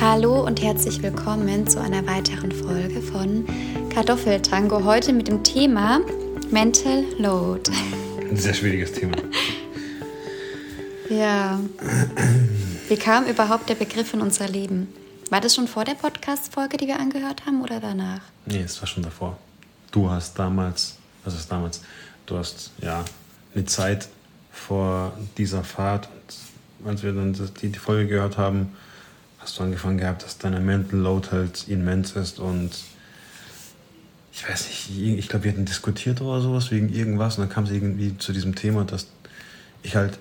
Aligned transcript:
Hallo 0.00 0.46
und 0.46 0.62
herzlich 0.62 1.02
willkommen 1.02 1.66
zu 1.66 1.80
einer 1.80 2.06
weiteren 2.06 2.52
Folge 2.52 3.02
von 3.02 3.44
Kartoffeltango. 3.92 4.84
Heute 4.84 5.12
mit 5.12 5.26
dem 5.26 5.42
Thema 5.42 6.00
Mental 6.52 7.02
Load. 7.18 7.68
Ein 8.20 8.36
sehr 8.36 8.54
schwieriges 8.54 8.92
Thema. 8.92 9.16
Ja. 11.10 11.58
Wie 12.88 12.96
kam 12.96 13.26
überhaupt 13.26 13.68
der 13.68 13.74
Begriff 13.74 14.14
in 14.14 14.20
unser 14.20 14.46
Leben? 14.46 14.92
War 15.30 15.40
das 15.40 15.56
schon 15.56 15.66
vor 15.66 15.84
der 15.84 15.94
Podcast-Folge, 15.94 16.76
die 16.76 16.86
wir 16.86 17.00
angehört 17.00 17.46
haben, 17.46 17.62
oder 17.62 17.80
danach? 17.80 18.20
Nee, 18.44 18.62
es 18.62 18.80
war 18.80 18.86
schon 18.86 19.02
davor. 19.02 19.36
Du 19.90 20.08
hast 20.08 20.38
damals, 20.38 20.98
was 21.24 21.34
ist 21.34 21.50
damals? 21.50 21.80
Du 22.26 22.38
hast 22.38 22.70
ja 22.80 23.04
eine 23.56 23.64
Zeit 23.64 24.06
vor 24.52 25.18
dieser 25.36 25.64
Fahrt, 25.64 26.08
als 26.84 27.02
wir 27.02 27.12
dann 27.12 27.36
die 27.60 27.72
Folge 27.72 28.06
gehört 28.06 28.38
haben, 28.38 28.72
hast 29.46 29.60
du 29.60 29.62
angefangen 29.62 29.96
gehabt, 29.96 30.24
dass 30.24 30.38
deine 30.38 30.58
Mental 30.58 30.98
Load 30.98 31.28
halt 31.30 31.68
immens 31.68 32.16
ist 32.16 32.40
und 32.40 32.72
ich 34.32 34.48
weiß 34.48 34.66
nicht, 34.66 35.18
ich 35.18 35.28
glaube, 35.28 35.44
wir 35.44 35.52
hatten 35.52 35.64
diskutiert 35.64 36.20
oder 36.20 36.40
sowas 36.40 36.72
wegen 36.72 36.92
irgendwas 36.92 37.38
und 37.38 37.44
dann 37.44 37.48
kam 37.48 37.62
es 37.62 37.70
irgendwie 37.70 38.18
zu 38.18 38.32
diesem 38.32 38.56
Thema, 38.56 38.84
dass 38.84 39.06
ich 39.84 39.94
halt 39.94 40.18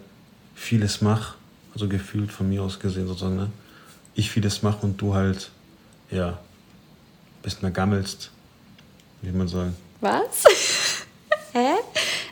vieles 0.54 1.02
mache, 1.02 1.34
also 1.74 1.88
gefühlt 1.88 2.32
von 2.32 2.48
mir 2.48 2.62
aus 2.62 2.80
gesehen 2.80 3.08
sozusagen, 3.08 3.36
ne? 3.36 3.50
ich 4.14 4.30
vieles 4.30 4.62
mache 4.62 4.86
und 4.86 5.02
du 5.02 5.16
halt, 5.16 5.50
ja, 6.12 6.38
bisschen 7.42 7.64
mehr 7.64 7.72
gammelst, 7.72 8.30
wie 9.24 9.32
man 9.32 9.48
sagen. 9.48 9.76
Was? 10.02 10.44
Hä? 11.54 11.74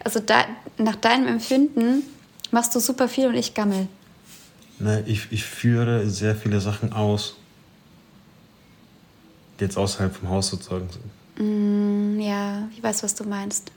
Also 0.03 0.19
da, 0.19 0.45
nach 0.77 0.97
deinem 0.97 1.25
Empfinden 1.25 2.03
machst 2.51 2.75
du 2.75 2.79
super 2.79 3.09
viel 3.09 3.25
und 3.25 3.35
ich 3.35 3.55
gammel. 3.55 3.87
Ne, 4.79 5.03
ich, 5.05 5.27
ich 5.31 5.43
führe 5.43 6.09
sehr 6.09 6.35
viele 6.35 6.59
Sachen 6.59 6.93
aus, 6.93 7.37
die 9.59 9.65
jetzt 9.65 9.77
außerhalb 9.77 10.15
vom 10.15 10.29
Haus 10.29 10.49
sozusagen 10.49 10.89
sind. 10.89 11.05
Mm, 11.37 12.19
ja, 12.19 12.67
ich 12.75 12.83
weiß, 12.83 13.03
was 13.03 13.15
du 13.15 13.23
meinst. 13.23 13.71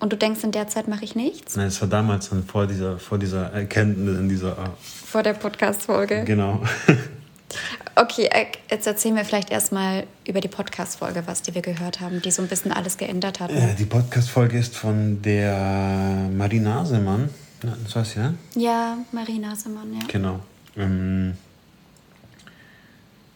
Und 0.00 0.12
du 0.12 0.16
denkst, 0.16 0.42
in 0.44 0.52
der 0.52 0.66
Zeit 0.66 0.88
mache 0.88 1.04
ich 1.04 1.14
nichts? 1.14 1.56
Nein, 1.56 1.68
es 1.68 1.80
war 1.80 1.88
damals 1.88 2.30
dann 2.30 2.44
vor 2.44 2.66
dieser, 2.66 2.98
vor 2.98 3.18
dieser 3.18 3.52
Erkenntnis, 3.52 4.18
in 4.18 4.28
dieser. 4.28 4.58
Ah. 4.58 4.70
Vor 4.80 5.22
der 5.22 5.34
Podcast-Folge. 5.34 6.24
Genau. 6.24 6.62
okay, 7.96 8.28
äh, 8.32 8.46
jetzt 8.70 8.86
erzählen 8.86 9.14
wir 9.14 9.26
vielleicht 9.26 9.50
erstmal 9.50 10.06
über 10.26 10.40
die 10.40 10.48
Podcast-Folge, 10.48 11.24
was 11.26 11.42
die 11.42 11.54
wir 11.54 11.60
gehört 11.60 12.00
haben, 12.00 12.22
die 12.22 12.30
so 12.30 12.40
ein 12.40 12.48
bisschen 12.48 12.72
alles 12.72 12.96
geändert 12.96 13.40
hat. 13.40 13.50
Äh, 13.50 13.74
die 13.78 13.84
Podcast-Folge 13.84 14.58
ist 14.58 14.74
von 14.74 15.20
der 15.20 16.28
Marie 16.34 16.60
Nasemann. 16.60 17.28
Ja, 17.62 17.76
das 17.84 17.96
heißt 17.96 18.16
ja? 18.16 18.34
Ja, 18.54 18.98
Marie 19.12 19.38
Nasemann, 19.38 19.92
ja. 19.94 20.00
Genau. 20.08 20.40
Ähm, 20.76 21.34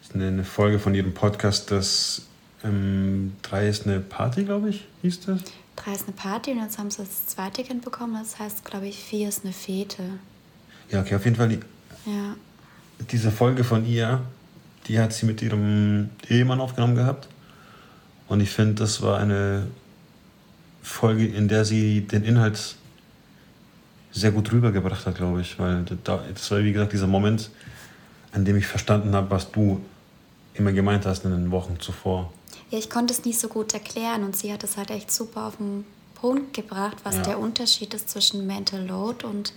das 0.01 0.09
ist 0.11 0.15
eine 0.15 0.45
Folge 0.45 0.79
von 0.79 0.95
ihrem 0.95 1.13
Podcast, 1.13 1.71
das 1.71 2.23
ähm, 2.63 3.35
drei 3.43 3.69
ist 3.69 3.87
eine 3.87 4.01
Party, 4.01 4.45
glaube 4.45 4.71
ich, 4.71 4.87
hieß 5.03 5.21
das. 5.27 5.41
Drei 5.77 5.93
ist 5.93 6.05
eine 6.05 6.13
Party 6.13 6.53
und 6.53 6.61
jetzt 6.61 6.79
haben 6.79 6.91
sie 6.91 6.99
das 6.99 7.27
zweite 7.27 7.63
Kind 7.65 7.85
bekommen. 7.85 8.15
Das 8.15 8.39
heißt, 8.39 8.65
glaube 8.65 8.87
ich, 8.87 9.03
vier 9.03 9.29
ist 9.29 9.45
eine 9.45 9.53
Fete. 9.53 10.03
Ja, 10.91 11.01
okay, 11.01 11.17
auf 11.17 11.25
jeden 11.25 11.37
Fall 11.37 11.49
die, 11.49 11.61
Ja. 12.07 12.37
diese 13.11 13.31
Folge 13.31 13.65
von 13.65 13.85
ihr, 13.87 14.23
die 14.87 14.99
hat 15.01 15.13
sie 15.13 15.27
mit 15.27 15.43
ihrem 15.43 16.11
Ehemann 16.29 16.61
aufgenommen 16.61 16.95
gehabt. 16.95 17.29
Und 18.29 18.41
ich 18.41 18.51
finde, 18.51 18.75
das 18.75 19.03
war 19.03 19.19
eine 19.19 19.67
Folge, 20.83 21.27
in 21.27 21.49
der 21.49 21.65
sie 21.65 22.03
den 22.03 22.23
Inhalt 22.25 22.77
sehr 24.15 24.31
gut 24.31 24.51
rübergebracht 24.53 25.05
hat, 25.07 25.17
glaube 25.17 25.41
ich. 25.43 25.59
Weil 25.59 25.85
da, 26.05 26.23
das 26.33 26.51
war, 26.51 26.61
wie 26.63 26.73
gesagt, 26.73 26.93
dieser 26.93 27.07
Moment, 27.09 27.51
an 28.33 28.45
dem 28.45 28.57
ich 28.57 28.67
verstanden 28.67 29.15
habe, 29.15 29.31
was 29.31 29.51
du 29.51 29.81
immer 30.55 30.73
gemeint 30.73 31.05
hast 31.05 31.25
in 31.25 31.33
den 31.33 31.51
Wochen 31.51 31.79
zuvor. 31.81 32.33
Ja, 32.71 32.79
ich 32.79 32.89
konnte 32.89 33.13
es 33.13 33.25
nicht 33.25 33.39
so 33.41 33.49
gut 33.49 33.75
erklären 33.75 34.23
und 34.25 34.37
sie 34.37 34.53
hat 34.53 34.63
es 34.65 34.77
halt 34.77 34.91
echt 34.91 35.11
super 35.11 35.49
auf 35.49 35.57
den 35.57 35.85
Punkt 36.15 36.55
gebracht, 36.55 36.97
was 37.05 37.17
Ja. 37.17 37.23
der 37.23 37.39
Unterschied 37.41 37.93
ist 37.93 38.09
zwischen 38.09 38.47
Mental 38.47 38.81
Load 38.87 39.27
und 39.27 39.53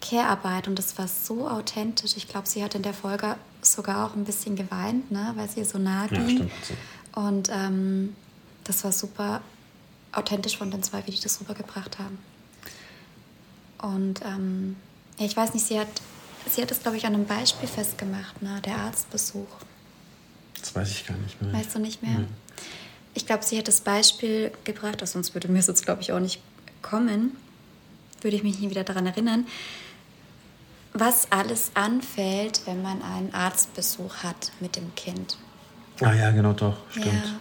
Care-Arbeit. 0.00 0.68
Und 0.68 0.78
das 0.78 0.96
war 0.96 1.08
so 1.08 1.48
authentisch. 1.48 2.16
Ich 2.16 2.28
glaube, 2.28 2.48
sie 2.48 2.62
hat 2.64 2.74
in 2.74 2.82
der 2.82 2.94
Folge 2.94 3.36
sogar 3.60 4.06
auch 4.06 4.14
ein 4.16 4.24
bisschen 4.24 4.56
geweint, 4.56 5.10
ne, 5.10 5.32
weil 5.36 5.48
sie 5.50 5.64
so 5.64 5.78
nahe 5.78 6.08
Ja, 6.10 6.16
ging. 6.16 6.36
stimmt. 6.36 6.52
Also, 6.60 7.26
Und 7.28 7.50
ähm, 7.52 8.14
das 8.64 8.84
war 8.84 8.92
super 8.92 9.40
authentisch 10.12 10.56
von 10.56 10.70
den 10.70 10.82
zwei, 10.82 11.06
wie 11.06 11.10
die 11.10 11.20
das 11.20 11.40
rübergebracht 11.40 11.98
haben. 11.98 12.18
Und 13.82 14.20
ähm, 14.24 14.76
ja, 15.18 15.26
ich 15.26 15.36
weiß 15.36 15.54
nicht, 15.54 15.66
sie 15.66 15.78
hat, 15.78 15.88
sie 16.48 16.62
hat 16.62 16.70
es, 16.70 16.80
glaube 16.80 16.96
ich, 16.96 17.06
an 17.06 17.14
einem 17.14 17.26
Beispiel 17.26 17.68
festgemacht, 17.68 18.40
ne? 18.42 18.60
der 18.64 18.76
Arztbesuch. 18.76 19.48
das 20.58 20.74
weiß 20.74 20.90
ich 20.90 21.06
gar 21.06 21.16
nicht 21.18 21.40
mehr. 21.40 21.52
Weißt 21.52 21.74
du 21.74 21.78
nicht 21.78 22.02
mehr? 22.02 22.24
Ich 23.14 23.26
glaube, 23.26 23.44
sie 23.44 23.58
hat 23.58 23.68
das 23.68 23.80
Beispiel 23.80 24.52
gebracht, 24.64 25.00
also 25.00 25.14
sonst 25.14 25.34
würde 25.34 25.48
mir 25.48 25.58
es 25.58 25.66
jetzt, 25.66 25.84
glaube 25.84 26.02
ich, 26.02 26.12
auch 26.12 26.20
nicht 26.20 26.40
kommen. 26.82 27.36
Würde 28.20 28.36
ich 28.36 28.42
mich 28.42 28.58
nie 28.60 28.70
wieder 28.70 28.84
daran 28.84 29.06
erinnern. 29.06 29.46
Was 30.92 31.30
alles 31.30 31.70
anfällt, 31.74 32.62
wenn 32.66 32.82
man 32.82 33.02
einen 33.02 33.32
Arztbesuch 33.32 34.16
hat 34.22 34.52
mit 34.60 34.76
dem 34.76 34.94
Kind. 34.94 35.38
Ah 36.00 36.12
ja, 36.12 36.30
genau, 36.30 36.52
doch, 36.52 36.76
stimmt. 36.90 37.06
Ja. 37.06 37.40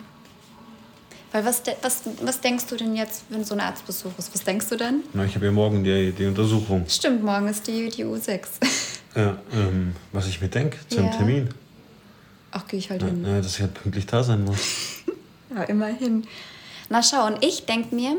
Weil 1.32 1.46
was, 1.46 1.62
was, 1.82 2.02
was 2.22 2.42
denkst 2.42 2.66
du 2.68 2.76
denn 2.76 2.96
jetzt, 2.96 3.24
wenn 3.30 3.44
so 3.44 3.54
ein 3.54 3.60
Arztbesuch 3.60 4.12
ist? 4.18 4.34
Was 4.34 4.44
denkst 4.44 4.68
du 4.70 4.76
denn? 4.78 5.04
Na, 5.14 5.26
ich 5.26 5.36
habe 5.36 5.46
ja 5.46 5.52
morgen 5.52 5.84
die, 5.84 6.12
die 6.12 6.26
Untersuchung. 6.26 6.86
Stimmt, 6.90 7.24
morgen 7.24 7.48
ist 7.48 7.68
die, 7.68 7.90
die 7.90 8.06
U6. 8.06 8.42
Ja, 9.16 9.40
ähm, 9.52 9.96
was 10.12 10.28
ich 10.28 10.40
mir 10.40 10.50
denke 10.50 10.78
zum 10.88 11.06
Ja. 11.06 11.10
Termin. 11.10 11.50
Ach, 12.52 12.68
gehe 12.68 12.78
ich 12.78 12.92
halt 12.92 13.02
Ja, 13.02 13.08
hin. 13.08 13.26
ja, 13.26 13.42
dass 13.42 13.56
ich 13.56 13.62
halt 13.62 13.74
pünktlich 13.74 14.06
da 14.06 14.24
sein 14.24 14.44
muss. 14.46 14.60
Ja, 15.56 15.64
immerhin. 15.64 16.28
Na 16.90 17.02
schau, 17.02 17.26
und 17.26 17.44
ich 17.44 17.66
denke 17.66 17.94
mir, 17.96 18.18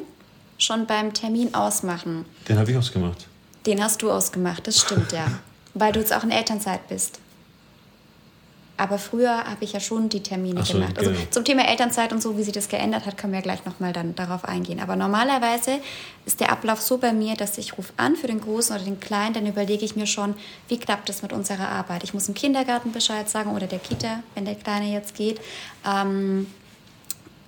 schon 0.58 0.86
beim 0.86 1.14
Termin 1.14 1.54
ausmachen, 1.54 2.24
Den 2.48 2.58
habe 2.58 2.72
ich 2.72 2.76
ausgemacht. 2.76 3.28
Den 3.66 3.80
hast 3.82 4.02
du 4.02 4.10
ausgemacht, 4.10 4.66
das 4.66 4.78
stimmt 4.80 5.12
ja. 5.12 5.26
Weil 5.74 5.92
du 5.92 6.00
jetzt 6.00 6.12
auch 6.12 6.24
in 6.24 6.32
Elternzeit 6.32 6.88
bist. 6.88 7.20
Aber 8.80 8.96
früher 8.96 9.44
habe 9.44 9.62
ich 9.62 9.74
ja 9.74 9.80
schon 9.80 10.08
die 10.08 10.22
Termine 10.22 10.64
so, 10.64 10.72
gemacht. 10.72 10.98
Also 10.98 11.10
genau. 11.10 11.22
zum 11.30 11.44
Thema 11.44 11.68
Elternzeit 11.68 12.14
und 12.14 12.22
so, 12.22 12.38
wie 12.38 12.42
sich 12.42 12.54
das 12.54 12.68
geändert 12.68 13.04
hat, 13.04 13.18
können 13.18 13.34
wir 13.34 13.40
ja 13.40 13.42
gleich 13.42 13.66
nochmal 13.66 13.92
dann 13.92 14.14
darauf 14.14 14.46
eingehen. 14.46 14.80
Aber 14.80 14.96
normalerweise 14.96 15.80
ist 16.24 16.40
der 16.40 16.50
Ablauf 16.50 16.80
so 16.80 16.96
bei 16.96 17.12
mir, 17.12 17.36
dass 17.36 17.58
ich 17.58 17.76
rufe 17.76 17.92
an 17.98 18.16
für 18.16 18.26
den 18.26 18.40
Großen 18.40 18.74
oder 18.74 18.82
den 18.82 18.98
Kleinen, 18.98 19.34
dann 19.34 19.46
überlege 19.46 19.84
ich 19.84 19.96
mir 19.96 20.06
schon, 20.06 20.34
wie 20.68 20.78
klappt 20.78 21.10
das 21.10 21.20
mit 21.20 21.34
unserer 21.34 21.68
Arbeit. 21.68 22.04
Ich 22.04 22.14
muss 22.14 22.26
im 22.28 22.34
Kindergarten 22.34 22.92
Bescheid 22.92 23.28
sagen 23.28 23.54
oder 23.54 23.66
der 23.66 23.80
Kita, 23.80 24.22
wenn 24.34 24.46
der 24.46 24.54
Kleine 24.54 24.90
jetzt 24.90 25.14
geht. 25.14 25.42
Ähm, 25.86 26.46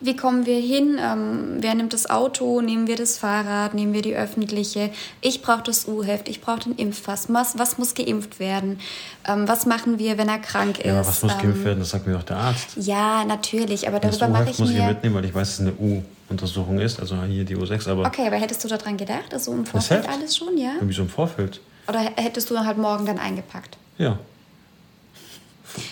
wie 0.03 0.17
kommen 0.17 0.47
wir 0.47 0.59
hin? 0.59 0.99
Ähm, 1.01 1.59
wer 1.61 1.75
nimmt 1.75 1.93
das 1.93 2.11
Auto? 2.11 2.61
Nehmen 2.61 2.87
wir 2.89 2.97
das 2.97 3.19
Fahrrad? 3.19 3.73
Nehmen 3.75 3.93
wir 3.93 4.03
die 4.03 4.17
öffentliche? 4.17 4.91
Ich 5.21 5.43
brauche 5.43 5.63
das 5.63 5.87
U-Heft, 5.87 6.29
ich 6.29 6.41
brauche 6.41 6.61
den 6.61 6.75
Impfpass. 6.75 7.33
Was, 7.33 7.57
was 7.59 7.79
muss 7.79 7.95
geimpft 7.95 8.41
werden? 8.41 8.81
Ähm, 9.27 9.47
was 9.47 9.65
machen 9.65 9.99
wir, 9.99 10.19
wenn 10.19 10.29
er 10.29 10.39
krank 10.39 10.79
ist? 10.79 10.87
Ja, 10.87 10.99
aber 10.99 11.07
was 11.07 11.23
muss 11.23 11.33
ähm, 11.33 11.39
geimpft 11.41 11.65
werden? 11.65 11.79
Das 11.79 11.91
sagt 11.91 12.07
mir 12.07 12.15
doch 12.15 12.25
der 12.25 12.37
Arzt. 12.37 12.77
Ja, 12.77 13.25
natürlich, 13.25 13.87
aber 13.87 14.01
darüber 14.01 14.29
mache 14.29 14.51
ich 14.51 14.59
muss 14.59 14.71
ich 14.71 14.77
ja 14.77 14.89
mitnehmen, 14.89 15.15
weil 15.15 15.25
ich 15.25 15.35
weiß, 15.35 15.49
dass 15.49 15.61
es 15.61 15.61
eine 15.61 15.73
U-Untersuchung 15.79 16.81
ist. 16.81 16.99
Also 16.99 17.17
hier 17.23 17.45
die 17.45 17.57
U6, 17.57 17.89
aber 17.89 18.07
Okay, 18.07 18.27
aber 18.27 18.37
hättest 18.37 18.65
du 18.65 18.69
daran 18.69 18.97
gedacht? 18.97 19.33
Also 19.33 19.53
im 19.53 19.65
Vorfeld 19.65 20.09
alles 20.09 20.37
schon, 20.37 20.59
ja? 20.59 20.75
irgendwie 20.75 20.95
so 20.95 21.03
im 21.03 21.09
Vorfeld. 21.09 21.61
Oder 21.89 22.01
hättest 22.17 22.51
du 22.51 22.59
halt 22.59 22.79
morgen 22.79 23.07
dann 23.07 23.19
eingepackt? 23.19 23.77
Ja. 23.99 24.19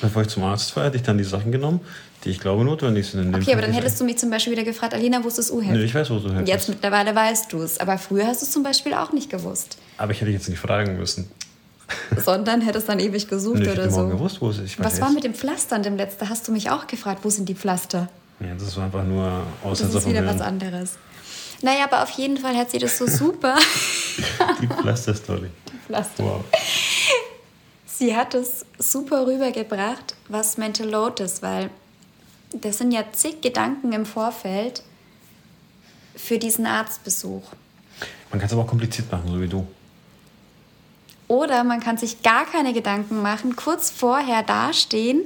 Bevor 0.01 0.23
ich 0.23 0.29
zum 0.29 0.45
Arzt 0.45 0.73
fahre, 0.73 0.87
hätte 0.87 0.97
ich 0.97 1.03
dann 1.03 1.19
die 1.19 1.25
Sachen 1.25 1.53
genommen, 1.53 1.81
die 2.25 2.31
ich 2.31 2.41
glaube 2.41 2.65
notwendig 2.65 3.09
sind. 3.09 3.21
In 3.21 3.33
dem 3.33 3.41
Okay, 3.41 3.53
aber 3.53 3.63
dann 3.63 3.73
hättest 3.73 4.01
du 4.01 4.05
mich 4.05 4.19
zum 4.19 4.31
Beispiel 4.31 4.53
wieder 4.53 4.65
gefragt, 4.65 4.95
Alina, 4.95 5.23
wo 5.25 5.29
ist 5.29 5.39
das 5.39 5.51
U-Heft? 5.51 5.73
Nö, 5.73 5.83
ich 5.83 5.95
weiß, 5.95 6.11
wo 6.11 6.19
du 6.19 6.29
Jetzt 6.45 6.69
mittlerweile 6.69 7.15
weißt 7.15 7.53
du 7.53 7.63
es, 7.63 7.79
aber 7.79 7.97
früher 7.99 8.27
hast 8.27 8.43
du 8.43 8.47
es 8.47 8.53
zum 8.53 8.63
Beispiel 8.63 8.95
auch 8.95 9.13
nicht 9.13 9.31
gewusst. 9.31 9.79
Aber 9.97 10.13
ich 10.13 10.21
hätte 10.21 10.31
jetzt 10.31 10.49
nicht 10.49 10.59
fragen 10.59 10.99
müssen. 10.99 11.31
Sondern 12.17 12.61
hättest 12.61 12.89
dann 12.89 13.01
ewig 13.01 13.29
gesucht 13.29 13.59
Nö, 13.59 13.67
ich 13.67 13.73
oder 13.73 13.91
so. 13.91 14.07
gewusst, 14.07 14.41
wo 14.41 14.51
es 14.51 14.59
ist. 14.59 14.79
Was 14.79 14.93
jetzt. 14.93 15.01
war 15.03 15.11
mit 15.11 15.25
dem 15.25 15.35
Pflastern 15.35 15.83
dem 15.83 15.97
letzten? 15.97 16.29
Hast 16.29 16.47
du 16.47 16.53
mich 16.53 16.71
auch 16.71 16.87
gefragt, 16.87 17.21
wo 17.25 17.31
sind 17.31 17.49
die 17.49 17.55
Pflaster? 17.55 18.09
Ja, 18.39 18.55
das 18.59 18.77
war 18.77 18.85
einfach 18.85 19.05
nur 19.05 19.43
Das 19.63 19.73
Aussetzer 19.73 19.99
ist 19.99 20.05
von 20.05 20.13
wieder 20.13 20.25
was 20.27 20.41
anderes. 20.41 20.93
Naja, 21.63 21.85
aber 21.85 22.03
auf 22.03 22.11
jeden 22.11 22.37
Fall 22.39 22.57
hat 22.57 22.71
sie 22.71 22.79
das 22.79 22.97
so 22.97 23.07
super. 23.09 23.57
Die 24.63 24.67
Pflaster-Story. 24.67 25.49
Pflaster. 25.87 26.25
Wow. 26.25 26.45
Sie 28.01 28.17
hat 28.17 28.33
es 28.33 28.65
super 28.79 29.27
rübergebracht, 29.27 30.15
was 30.29 30.57
Mental 30.57 30.89
Load 30.89 31.23
ist, 31.23 31.43
weil 31.43 31.69
das 32.51 32.79
sind 32.79 32.93
ja 32.93 33.05
zig 33.13 33.43
Gedanken 33.43 33.93
im 33.93 34.07
Vorfeld 34.07 34.83
für 36.17 36.39
diesen 36.39 36.65
Arztbesuch. 36.65 37.43
Man 38.31 38.41
kann 38.41 38.47
es 38.47 38.55
aber 38.55 38.63
auch 38.63 38.67
kompliziert 38.67 39.13
machen, 39.13 39.29
so 39.31 39.39
wie 39.39 39.49
du. 39.49 39.67
Oder 41.29 41.63
man 41.63 41.81
kann 41.81 41.99
sich 41.99 42.23
gar 42.23 42.47
keine 42.47 42.73
Gedanken 42.73 43.21
machen, 43.21 43.55
kurz 43.55 43.91
vorher 43.91 44.45
dastehen. 44.45 45.21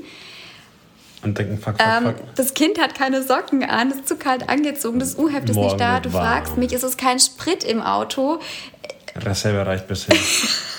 Und 1.22 1.38
denken, 1.38 1.58
fuck, 1.58 1.76
fuck, 1.80 1.86
Ähm, 1.86 2.04
fuck. 2.06 2.34
das 2.34 2.54
Kind 2.54 2.80
hat 2.80 2.96
keine 2.96 3.22
Socken 3.22 3.62
an, 3.62 3.92
ist 3.92 4.08
zu 4.08 4.16
kalt 4.16 4.48
angezogen, 4.48 4.98
das 4.98 5.16
U-Heft 5.16 5.48
ist 5.48 5.56
nicht 5.56 5.78
da. 5.78 6.00
Du 6.00 6.12
warm. 6.12 6.24
fragst 6.26 6.56
mich, 6.56 6.72
ist 6.72 6.82
es 6.82 6.96
kein 6.96 7.20
Sprit 7.20 7.62
im 7.62 7.80
Auto? 7.80 8.40
Dasselbe 9.22 9.64
reicht 9.64 9.86
bisher. 9.86 10.16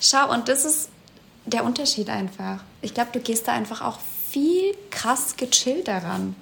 Schau, 0.00 0.30
und 0.32 0.48
das 0.48 0.64
ist 0.64 0.90
der 1.46 1.64
Unterschied 1.64 2.08
einfach. 2.08 2.62
Ich 2.82 2.94
glaube, 2.94 3.10
du 3.12 3.20
gehst 3.20 3.48
da 3.48 3.52
einfach 3.52 3.80
auch 3.80 3.98
viel 4.30 4.76
krass 4.90 5.36
gechillt 5.36 5.88
daran. 5.88 6.36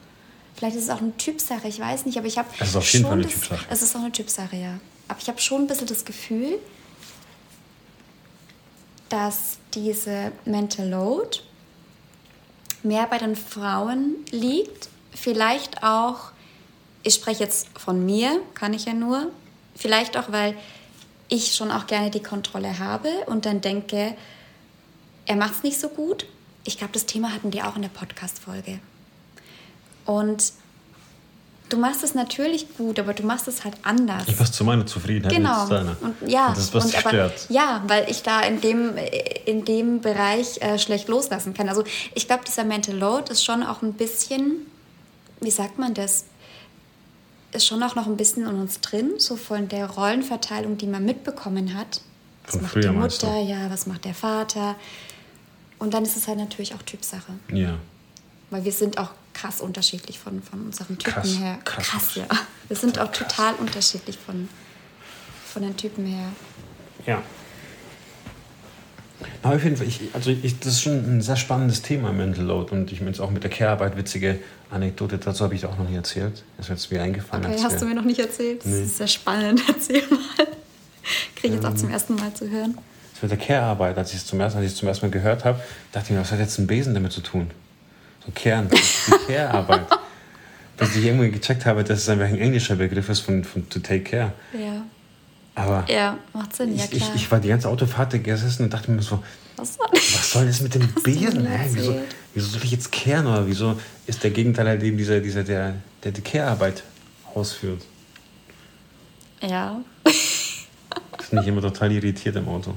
Vielleicht 0.54 0.76
ist 0.76 0.84
es 0.84 0.90
auch 0.90 1.00
eine 1.00 1.16
Typsache, 1.16 1.68
ich 1.68 1.78
weiß 1.78 2.06
nicht, 2.06 2.16
aber 2.18 2.26
ich 2.26 2.38
habe. 2.38 2.48
Es 2.58 2.70
ist 2.70 2.76
auf 2.76 2.92
jeden 2.92 3.04
Fall 3.04 3.14
eine 3.14 3.22
das, 3.22 3.32
Typsache. 3.32 3.66
Es 3.68 3.82
ist 3.82 3.94
auch 3.94 4.00
eine 4.00 4.12
Typsache, 4.12 4.56
ja. 4.56 4.78
Aber 5.08 5.18
ich 5.20 5.28
habe 5.28 5.40
schon 5.40 5.62
ein 5.62 5.66
bisschen 5.66 5.86
das 5.86 6.04
Gefühl, 6.04 6.58
dass 9.08 9.58
diese 9.74 10.32
Mental 10.44 10.88
Load 10.88 11.40
mehr 12.82 13.06
bei 13.06 13.18
den 13.18 13.36
Frauen 13.36 14.16
liegt. 14.30 14.88
Vielleicht 15.12 15.82
auch, 15.82 16.32
ich 17.02 17.14
spreche 17.14 17.44
jetzt 17.44 17.68
von 17.78 18.04
mir, 18.04 18.40
kann 18.54 18.74
ich 18.74 18.86
ja 18.86 18.94
nur. 18.94 19.30
Vielleicht 19.74 20.16
auch, 20.16 20.32
weil 20.32 20.56
ich 21.28 21.54
schon 21.54 21.70
auch 21.70 21.86
gerne 21.86 22.10
die 22.10 22.22
Kontrolle 22.22 22.78
habe 22.78 23.08
und 23.26 23.46
dann 23.46 23.60
denke, 23.60 24.16
er 25.26 25.36
macht 25.36 25.54
es 25.54 25.62
nicht 25.62 25.80
so 25.80 25.88
gut. 25.88 26.26
Ich 26.64 26.78
glaube, 26.78 26.92
das 26.92 27.06
Thema 27.06 27.32
hatten 27.32 27.50
die 27.50 27.62
auch 27.62 27.76
in 27.76 27.82
der 27.82 27.88
Podcast-Folge. 27.88 28.78
Und 30.04 30.52
du 31.68 31.76
machst 31.76 32.04
es 32.04 32.14
natürlich 32.14 32.76
gut, 32.76 32.98
aber 32.98 33.12
du 33.12 33.24
machst 33.24 33.48
es 33.48 33.64
halt 33.64 33.74
anders. 33.82 34.24
Ich 34.28 34.38
mach's 34.38 34.52
zu 34.52 34.64
meiner 34.64 34.86
Zufriedenheit. 34.86 35.36
Genau. 35.36 35.64
Und, 35.64 36.16
ja, 36.28 36.48
und 36.48 36.56
das, 36.56 36.74
was 36.74 36.86
und, 36.86 36.98
aber, 36.98 37.08
stört. 37.08 37.46
Ja, 37.48 37.82
weil 37.86 38.08
ich 38.08 38.22
da 38.22 38.40
in 38.40 38.60
dem, 38.60 38.92
in 39.44 39.64
dem 39.64 40.00
Bereich 40.00 40.60
äh, 40.60 40.78
schlecht 40.78 41.08
loslassen 41.08 41.54
kann. 41.54 41.68
Also 41.68 41.84
ich 42.14 42.26
glaube, 42.26 42.44
dieser 42.46 42.64
Mental 42.64 42.96
Load 42.96 43.32
ist 43.32 43.44
schon 43.44 43.62
auch 43.62 43.82
ein 43.82 43.94
bisschen, 43.94 44.66
wie 45.40 45.50
sagt 45.50 45.78
man 45.78 45.94
das? 45.94 46.24
Ist 47.56 47.66
schon 47.66 47.82
auch 47.82 47.94
noch 47.94 48.06
ein 48.06 48.18
bisschen 48.18 48.46
in 48.46 48.54
uns 48.56 48.82
drin, 48.82 49.14
so 49.16 49.34
von 49.34 49.66
der 49.68 49.88
Rollenverteilung, 49.88 50.76
die 50.76 50.86
man 50.86 51.06
mitbekommen 51.06 51.74
hat. 51.74 52.02
Was 52.44 52.52
von 52.52 52.62
macht 52.62 52.72
früher 52.74 52.90
die 52.90 52.96
Mutter, 52.96 53.40
ja, 53.40 53.70
was 53.70 53.86
macht 53.86 54.04
der 54.04 54.12
Vater? 54.12 54.76
Und 55.78 55.94
dann 55.94 56.04
ist 56.04 56.18
es 56.18 56.28
halt 56.28 56.38
natürlich 56.38 56.74
auch 56.74 56.82
Typsache. 56.82 57.32
Ja. 57.50 57.78
Weil 58.50 58.64
wir 58.64 58.72
sind 58.72 58.98
auch 58.98 59.10
krass 59.32 59.62
unterschiedlich 59.62 60.18
von, 60.18 60.42
von 60.42 60.66
unseren 60.66 60.98
Typen 60.98 61.14
krass, 61.14 61.38
her. 61.38 61.58
Krass, 61.64 61.86
krass, 61.86 62.14
ja. 62.16 62.26
Wir 62.68 62.76
sind 62.76 62.98
auch 62.98 63.10
krass. 63.10 63.28
total 63.28 63.54
unterschiedlich 63.54 64.18
von, 64.18 64.50
von 65.46 65.62
den 65.62 65.76
Typen 65.78 66.04
her. 66.04 66.28
Ja. 67.06 67.22
Na, 69.42 69.54
auf 69.54 69.64
jeden 69.64 69.76
Fall, 69.76 69.86
ich, 69.86 70.00
also 70.12 70.30
ich, 70.30 70.58
das 70.58 70.74
ist 70.74 70.82
schon 70.82 70.92
ein 70.92 71.22
sehr 71.22 71.36
spannendes 71.36 71.82
Thema, 71.82 72.12
Mental 72.12 72.44
Load. 72.44 72.72
Und 72.74 72.92
ich 72.92 73.00
meine 73.00 73.10
jetzt 73.10 73.20
auch 73.20 73.30
mit 73.30 73.42
der 73.42 73.50
Care-Arbeit 73.50 73.96
witzige 73.96 74.38
Anekdote, 74.70 75.18
dazu 75.18 75.44
habe 75.44 75.54
ich 75.54 75.64
auch 75.64 75.78
noch 75.78 75.88
nie 75.88 75.96
erzählt. 75.96 76.44
Das 76.56 76.66
ist 76.66 76.70
jetzt 76.70 76.92
mir 76.92 77.02
eingefallen. 77.02 77.46
Okay, 77.46 77.58
hast 77.62 77.80
du 77.80 77.86
mir 77.86 77.94
noch 77.94 78.04
nicht 78.04 78.20
erzählt? 78.20 78.64
Nee. 78.64 78.72
Das 78.72 78.80
ist 78.80 78.96
sehr 78.98 79.06
spannend. 79.08 79.62
Erzähl 79.68 80.02
mal. 80.10 80.46
Kriege 81.36 81.48
ich 81.48 81.54
jetzt 81.54 81.64
auch 81.64 81.70
ähm, 81.70 81.76
zum 81.76 81.90
ersten 81.90 82.14
Mal 82.16 82.34
zu 82.34 82.50
hören. 82.50 82.76
Das 83.12 83.22
mit 83.22 83.30
der 83.30 83.38
Care-Arbeit, 83.38 83.96
als 83.96 84.10
ich 84.10 84.18
es 84.18 84.26
zum, 84.26 84.40
ersten, 84.40 84.58
als 84.58 84.74
zum 84.74 84.88
ersten 84.88 85.06
Mal 85.06 85.12
gehört 85.12 85.44
habe, 85.44 85.60
dachte 85.92 86.06
ich 86.08 86.10
mir, 86.10 86.20
was 86.20 86.32
hat 86.32 86.40
jetzt 86.40 86.58
ein 86.58 86.66
Besen 86.66 86.92
damit 86.92 87.12
zu 87.12 87.20
tun? 87.20 87.50
So 88.24 88.32
Kern, 88.34 88.68
die 88.68 89.32
Care-Arbeit. 89.32 89.86
Dass 90.76 90.94
ich 90.94 91.06
irgendwie 91.06 91.30
gecheckt 91.30 91.64
habe, 91.64 91.84
dass 91.84 92.00
es 92.00 92.08
einfach 92.10 92.26
ein 92.26 92.36
englischer 92.36 92.76
Begriff 92.76 93.08
ist 93.08 93.20
von, 93.20 93.44
von 93.44 93.66
to 93.70 93.78
take 93.78 94.02
care. 94.02 94.34
Ja. 94.52 94.84
Aber 95.56 95.90
ja, 95.90 96.18
macht 96.34 96.54
Sinn, 96.54 96.76
ja 96.76 96.86
klar. 96.86 97.10
Ich, 97.14 97.22
ich 97.22 97.30
war 97.30 97.40
die 97.40 97.48
ganze 97.48 97.68
Autofahrt 97.68 98.22
gesessen 98.22 98.64
und 98.64 98.72
dachte 98.72 98.90
mir 98.90 99.00
so, 99.00 99.24
was 99.56 99.74
soll, 99.74 99.86
was 99.90 100.30
soll 100.30 100.46
das 100.46 100.60
mit 100.60 100.74
dem 100.74 100.86
Besen? 101.02 101.46
Hä? 101.50 101.70
Wieso, 101.72 101.98
wieso 102.34 102.48
soll 102.48 102.64
ich 102.64 102.72
jetzt 102.72 102.92
kehren? 102.92 103.26
Oder 103.26 103.46
wieso 103.46 103.80
ist 104.06 104.22
der 104.22 104.30
Gegenteil 104.32 104.68
halt 104.68 104.82
eben 104.82 104.98
dieser, 104.98 105.18
dieser 105.20 105.42
der, 105.42 105.76
der 106.04 106.12
die 106.12 106.20
Care-Arbeit 106.20 106.82
ausführt? 107.34 107.82
Ja. 109.40 109.80
das 110.04 110.14
ist 111.20 111.32
nicht 111.32 111.46
immer 111.46 111.62
total 111.62 111.90
irritiert 111.90 112.36
im 112.36 112.48
Auto. 112.48 112.74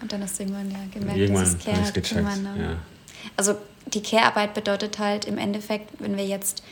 Und 0.00 0.12
dann 0.12 0.22
hast 0.22 0.38
du 0.38 0.44
irgendwann 0.44 0.70
ja 0.70 0.78
gemerkt, 0.92 1.18
irgendwann 1.18 1.44
dass 1.44 1.54
es 1.54 1.58
Care 1.58 1.84
hat. 1.84 1.94
Gecheckt, 1.94 2.42
ne? 2.42 2.54
ja. 2.56 2.76
Also 3.36 3.56
die 3.86 4.00
Care-Arbeit 4.02 4.54
bedeutet 4.54 5.00
halt 5.00 5.24
im 5.24 5.38
Endeffekt, 5.38 5.90
wenn 5.98 6.16
wir 6.16 6.24
jetzt 6.24 6.62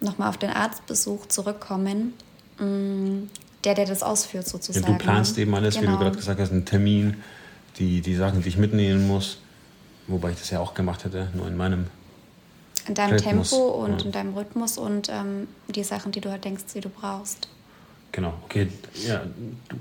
nochmal 0.00 0.28
auf 0.28 0.36
den 0.36 0.50
Arztbesuch 0.50 1.26
zurückkommen, 1.28 2.12
mm, 2.58 3.24
der, 3.64 3.74
der 3.74 3.86
das 3.86 4.02
ausführt 4.02 4.46
sozusagen. 4.46 4.86
Ja, 4.86 4.92
du 4.92 4.98
planst 4.98 5.38
eben 5.38 5.54
alles, 5.54 5.74
genau. 5.74 5.82
wie 5.82 5.86
du 5.86 5.92
genau. 5.92 6.04
gerade 6.04 6.16
gesagt 6.16 6.40
hast, 6.40 6.52
einen 6.52 6.64
Termin, 6.64 7.16
die, 7.78 8.00
die 8.00 8.14
Sachen, 8.14 8.42
die 8.42 8.48
ich 8.48 8.56
mitnehmen 8.56 9.06
muss. 9.06 9.38
Wobei 10.06 10.30
ich 10.30 10.38
das 10.38 10.50
ja 10.50 10.60
auch 10.60 10.74
gemacht 10.74 11.04
hätte, 11.04 11.28
nur 11.34 11.48
in 11.48 11.56
meinem 11.56 11.86
In 12.86 12.94
deinem 12.94 13.14
Rhythmus. 13.14 13.50
Tempo 13.50 13.68
und 13.70 14.00
ja. 14.00 14.06
in 14.06 14.12
deinem 14.12 14.34
Rhythmus 14.34 14.78
und 14.78 15.08
ähm, 15.08 15.48
die 15.68 15.82
Sachen, 15.82 16.12
die 16.12 16.20
du 16.20 16.30
halt 16.30 16.44
denkst, 16.44 16.64
die 16.74 16.80
du 16.80 16.88
brauchst. 16.88 17.48
Genau, 18.12 18.34
okay. 18.44 18.68
Ja, 19.06 19.22
du, 19.68 19.76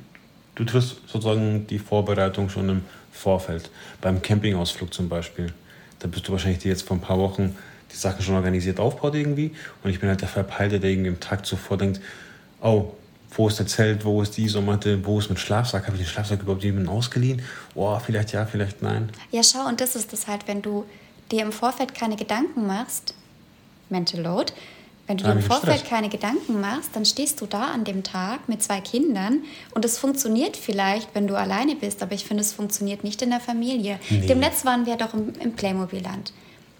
du 0.55 0.63
triffst 0.65 0.97
sozusagen 1.07 1.67
die 1.67 1.79
Vorbereitung 1.79 2.49
schon 2.49 2.69
im 2.69 2.81
Vorfeld. 3.11 3.69
Beim 4.01 4.21
Campingausflug 4.21 4.93
zum 4.93 5.09
Beispiel. 5.09 5.53
Da 5.99 6.07
bist 6.07 6.27
du 6.27 6.31
wahrscheinlich 6.31 6.59
die 6.59 6.67
jetzt 6.67 6.81
vor 6.81 6.97
ein 6.97 7.01
paar 7.01 7.19
Wochen 7.19 7.55
die 7.91 7.95
Sachen 7.95 8.21
schon 8.21 8.35
organisiert 8.35 8.79
aufbaut 8.79 9.15
irgendwie. 9.15 9.51
Und 9.83 9.89
ich 9.89 9.99
bin 9.99 10.09
halt 10.09 10.21
der 10.21 10.27
Verpeilte, 10.27 10.79
der 10.79 10.89
irgendwie 10.89 11.09
im 11.09 11.19
Tag 11.19 11.45
zuvor 11.45 11.77
denkt, 11.77 12.01
oh, 12.61 12.93
wo 13.35 13.47
ist 13.47 13.59
der 13.59 13.67
Zelt, 13.67 14.05
wo 14.05 14.21
ist 14.21 14.37
die 14.37 14.45
Isomatte, 14.45 15.05
wo 15.05 15.19
ist 15.19 15.29
mein 15.29 15.37
Schlafsack, 15.37 15.87
habe 15.87 15.97
ich 15.97 16.03
den 16.03 16.09
Schlafsack 16.09 16.41
überhaupt 16.41 16.63
jemandem 16.63 16.91
ausgeliehen? 16.91 17.41
Oh, 17.73 17.97
vielleicht 17.99 18.31
ja, 18.31 18.45
vielleicht 18.45 18.81
nein. 18.81 19.09
Ja, 19.31 19.43
schau, 19.43 19.67
und 19.67 19.81
das 19.81 19.95
ist 19.95 20.13
das 20.13 20.27
halt, 20.27 20.47
wenn 20.47 20.61
du 20.61 20.85
dir 21.31 21.41
im 21.41 21.51
Vorfeld 21.51 21.93
keine 21.93 22.15
Gedanken 22.15 22.65
machst, 22.67 23.13
Mental 23.89 24.21
Load, 24.21 24.53
wenn 25.07 25.17
du 25.17 25.25
dir 25.25 25.33
im 25.33 25.41
Vorfeld 25.41 25.77
Stress. 25.77 25.89
keine 25.89 26.09
Gedanken 26.09 26.59
machst, 26.61 26.89
dann 26.93 27.05
stehst 27.05 27.39
du 27.39 27.45
da 27.45 27.65
an 27.65 27.83
dem 27.83 28.03
Tag 28.03 28.49
mit 28.49 28.63
zwei 28.63 28.81
Kindern 28.81 29.43
und 29.75 29.85
es 29.85 29.99
funktioniert 29.99 30.57
vielleicht, 30.57 31.13
wenn 31.13 31.27
du 31.27 31.35
alleine 31.35 31.75
bist, 31.75 32.01
aber 32.01 32.13
ich 32.13 32.25
finde, 32.25 32.41
es 32.41 32.53
funktioniert 32.53 33.03
nicht 33.03 33.21
in 33.21 33.29
der 33.29 33.39
Familie. 33.39 33.99
Nee. 34.09 34.25
Dem 34.25 34.39
Netz 34.39 34.65
waren 34.65 34.85
wir 34.85 34.95
doch 34.95 35.13
im, 35.13 35.33
im 35.39 35.53
Playmobil-Land. 35.53 36.33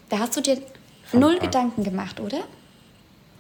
Da 0.10 0.20
hast 0.20 0.36
du 0.36 0.42
dir 0.42 0.58
Von 1.06 1.20
null 1.20 1.38
Gedanken 1.40 1.84
gemacht, 1.84 2.20
oder? 2.20 2.40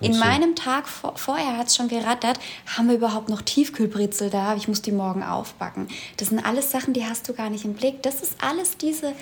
In 0.01 0.13
so. 0.13 0.19
meinem 0.19 0.55
Tag 0.55 0.87
vor, 0.87 1.13
vorher 1.15 1.57
hat 1.57 1.67
es 1.67 1.75
schon 1.75 1.87
gerattert, 1.87 2.39
haben 2.65 2.87
wir 2.89 2.95
überhaupt 2.95 3.29
noch 3.29 3.41
Tiefkühlbrezel 3.41 4.29
da? 4.29 4.55
Ich 4.55 4.67
muss 4.67 4.81
die 4.81 4.91
morgen 4.91 5.23
aufbacken. 5.23 5.87
Das 6.17 6.29
sind 6.29 6.45
alles 6.45 6.71
Sachen, 6.71 6.93
die 6.93 7.05
hast 7.05 7.29
du 7.29 7.33
gar 7.33 7.49
nicht 7.49 7.63
im 7.63 7.75
Blick. 7.75 8.03
Das 8.03 8.21
ist 8.21 8.35
alles 8.41 8.77
diese 8.77 9.13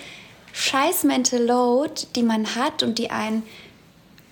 scheiß 0.52 1.04
Mental 1.04 1.42
Load, 1.42 2.08
die 2.16 2.22
man 2.22 2.54
hat 2.56 2.82
und 2.82 2.98
die 2.98 3.10
einen 3.10 3.44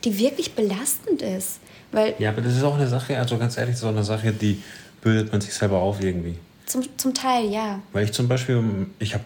die 0.04 0.18
wirklich 0.18 0.54
belastend 0.54 1.22
ist. 1.22 1.60
Weil 1.90 2.14
ja, 2.18 2.30
aber 2.30 2.40
das 2.40 2.56
ist 2.56 2.62
auch 2.62 2.74
eine 2.74 2.88
Sache, 2.88 3.18
also 3.18 3.38
ganz 3.38 3.56
ehrlich, 3.56 3.74
das 3.74 3.80
ist 3.80 3.84
auch 3.84 3.90
eine 3.90 4.04
Sache, 4.04 4.32
die 4.32 4.62
bürdet 5.00 5.30
man 5.30 5.40
sich 5.40 5.52
selber 5.52 5.78
auf 5.78 6.02
irgendwie. 6.02 6.36
Zum, 6.66 6.82
zum 6.96 7.12
Teil, 7.12 7.50
ja. 7.50 7.80
Weil 7.92 8.04
ich 8.04 8.12
zum 8.12 8.28
Beispiel, 8.28 8.62
ich 8.98 9.14
habe 9.14 9.24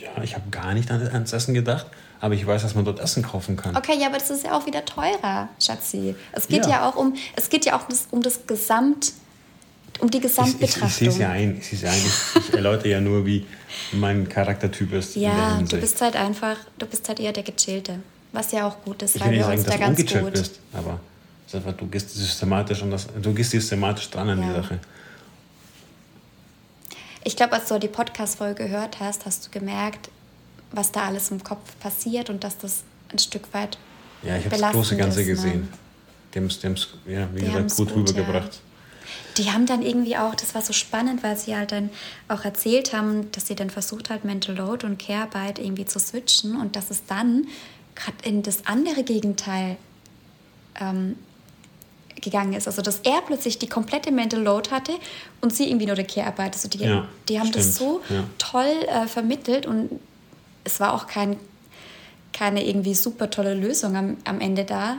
ja, 0.00 0.34
hab 0.34 0.50
gar 0.50 0.72
nicht 0.72 0.90
ans 0.90 1.32
Essen 1.32 1.52
gedacht, 1.52 1.86
aber 2.20 2.34
ich 2.34 2.46
weiß, 2.46 2.62
dass 2.62 2.74
man 2.74 2.84
dort 2.84 3.00
Essen 3.00 3.22
kaufen 3.22 3.56
kann. 3.56 3.76
Okay, 3.76 3.96
ja, 3.98 4.06
aber 4.06 4.18
das 4.18 4.30
ist 4.30 4.44
ja 4.44 4.56
auch 4.56 4.66
wieder 4.66 4.84
teurer, 4.84 5.48
Schatzi. 5.60 6.14
Es 6.32 6.48
geht 6.48 6.64
ja, 6.64 6.70
ja 6.70 6.88
auch 6.88 6.96
um, 6.96 7.14
es 7.34 7.48
geht 7.48 7.64
ja 7.64 7.78
auch 7.78 7.86
um 8.10 8.22
das 8.22 8.46
Gesamt, 8.46 9.12
um 9.98 10.10
die 10.10 10.20
Gesamtbetrachtung. 10.20 10.88
Ich, 10.88 10.88
ich, 10.88 10.90
ich 10.90 10.94
sehe 10.94 11.08
es 11.08 11.18
ja 11.18 11.30
ein, 11.30 11.58
ich, 11.60 11.82
ja 11.82 11.90
ein. 11.90 11.96
Ich, 11.96 12.48
ich 12.48 12.54
erläutere 12.54 12.88
ja 12.88 13.00
nur, 13.00 13.24
wie 13.26 13.46
mein 13.92 14.28
Charaktertyp 14.28 14.92
ist. 14.92 15.16
Ja, 15.16 15.60
du 15.60 15.76
bist 15.78 16.00
halt 16.00 16.16
einfach, 16.16 16.56
du 16.78 16.86
bist 16.86 17.08
halt 17.08 17.20
eher 17.20 17.32
der 17.32 17.42
Gechillte. 17.42 18.00
Was 18.32 18.52
ja 18.52 18.66
auch 18.66 18.82
gut 18.84 19.02
ist, 19.02 19.18
weil 19.20 19.30
wir 19.30 19.44
sagen, 19.44 19.58
uns 19.58 19.66
da 19.66 19.76
ganz 19.76 19.98
gut... 19.98 20.32
Bist, 20.32 20.60
aber 20.72 21.00
du 21.72 21.86
gehst 21.86 22.10
systematisch, 22.12 22.82
und 22.82 22.90
das, 22.90 23.06
du 23.22 23.32
gehst 23.32 23.52
systematisch 23.52 24.10
dran 24.10 24.28
an 24.28 24.42
ja. 24.42 24.48
die 24.48 24.54
Sache. 24.54 24.78
Ich 27.24 27.36
glaube, 27.36 27.54
als 27.54 27.68
du 27.68 27.78
die 27.78 27.88
Podcast-Folge 27.88 28.64
gehört 28.64 29.00
hast, 29.00 29.24
hast 29.26 29.46
du 29.46 29.50
gemerkt, 29.50 30.10
was 30.72 30.92
da 30.92 31.06
alles 31.06 31.30
im 31.30 31.42
Kopf 31.42 31.78
passiert 31.80 32.30
und 32.30 32.44
dass 32.44 32.58
das 32.58 32.82
ein 33.12 33.18
Stück 33.18 33.52
weit 33.52 33.78
Ja, 34.22 34.36
ich 34.36 34.44
habe 34.44 34.56
das 34.58 34.72
große 34.72 34.96
Ganze 34.96 35.20
ist, 35.20 35.26
ne? 35.26 35.32
gesehen. 35.32 35.68
Die 36.34 36.38
haben 36.38 36.46
es, 36.46 36.88
ja, 37.06 37.28
wie 37.32 37.40
die 37.40 37.46
gesagt, 37.46 37.76
gut, 37.76 37.94
gut 37.94 38.08
rübergebracht. 38.10 38.52
Ja. 38.52 38.60
Die 39.38 39.52
haben 39.52 39.66
dann 39.66 39.82
irgendwie 39.82 40.16
auch, 40.16 40.34
das 40.34 40.54
war 40.54 40.62
so 40.62 40.72
spannend, 40.72 41.22
weil 41.22 41.36
sie 41.36 41.56
halt 41.56 41.72
dann 41.72 41.90
auch 42.28 42.44
erzählt 42.44 42.92
haben, 42.92 43.30
dass 43.32 43.46
sie 43.46 43.54
dann 43.54 43.70
versucht 43.70 44.10
hat, 44.10 44.24
Mental 44.24 44.56
Load 44.56 44.84
und 44.84 44.98
Care-Arbeit 44.98 45.58
irgendwie 45.58 45.84
zu 45.84 45.98
switchen 45.98 46.56
und 46.56 46.76
dass 46.76 46.90
es 46.90 47.06
dann 47.06 47.46
gerade 47.94 48.16
in 48.24 48.42
das 48.42 48.66
andere 48.66 49.02
Gegenteil 49.02 49.76
ähm, 50.80 51.16
gegangen 52.20 52.54
ist. 52.54 52.66
Also, 52.66 52.82
dass 52.82 53.00
er 53.00 53.22
plötzlich 53.22 53.58
die 53.58 53.68
komplette 53.68 54.10
Mental 54.10 54.42
Load 54.42 54.70
hatte 54.70 54.92
und 55.40 55.54
sie 55.54 55.68
irgendwie 55.68 55.86
nur 55.86 55.96
die 55.96 56.04
Care-Arbeit. 56.04 56.54
Also, 56.54 56.68
die, 56.68 56.78
ja, 56.78 57.06
die 57.28 57.38
haben 57.38 57.48
stimmt. 57.48 57.64
das 57.64 57.76
so 57.76 58.00
ja. 58.08 58.24
toll 58.38 58.72
äh, 58.88 59.06
vermittelt 59.06 59.66
und 59.66 59.90
es 60.66 60.80
war 60.80 60.92
auch 60.92 61.06
kein, 61.06 61.38
keine 62.32 62.66
irgendwie 62.66 62.94
super 62.94 63.30
tolle 63.30 63.54
Lösung 63.54 63.96
am, 63.96 64.16
am 64.24 64.40
Ende 64.40 64.64
da. 64.64 64.98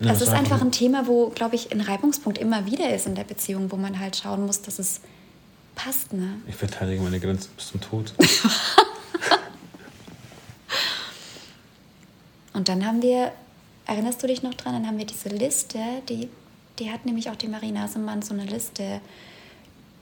Ja, 0.00 0.12
es 0.12 0.20
ist 0.20 0.28
einfach 0.28 0.60
ein 0.60 0.72
Thema, 0.72 1.06
wo, 1.06 1.30
glaube 1.30 1.54
ich, 1.54 1.72
ein 1.72 1.80
Reibungspunkt 1.80 2.36
immer 2.36 2.66
wieder 2.66 2.94
ist 2.94 3.06
in 3.06 3.14
der 3.14 3.24
Beziehung, 3.24 3.72
wo 3.72 3.76
man 3.76 3.98
halt 3.98 4.14
schauen 4.16 4.44
muss, 4.44 4.60
dass 4.60 4.78
es 4.78 5.00
passt. 5.74 6.12
Ne? 6.12 6.34
Ich 6.46 6.56
verteidige 6.56 7.00
meine 7.00 7.18
Grenzen 7.18 7.48
bis 7.56 7.68
zum 7.68 7.80
Tod. 7.80 8.12
Und 12.52 12.68
dann 12.68 12.84
haben 12.86 13.00
wir, 13.00 13.32
erinnerst 13.86 14.22
du 14.22 14.26
dich 14.26 14.42
noch 14.42 14.52
dran, 14.54 14.74
dann 14.74 14.86
haben 14.86 14.98
wir 14.98 15.06
diese 15.06 15.30
Liste, 15.30 15.78
die, 16.08 16.28
die 16.78 16.90
hat 16.90 17.06
nämlich 17.06 17.30
auch 17.30 17.36
die 17.36 17.48
Marie 17.48 17.72
Nasemann 17.72 18.20
so 18.22 18.34
eine 18.34 18.44
Liste 18.44 19.00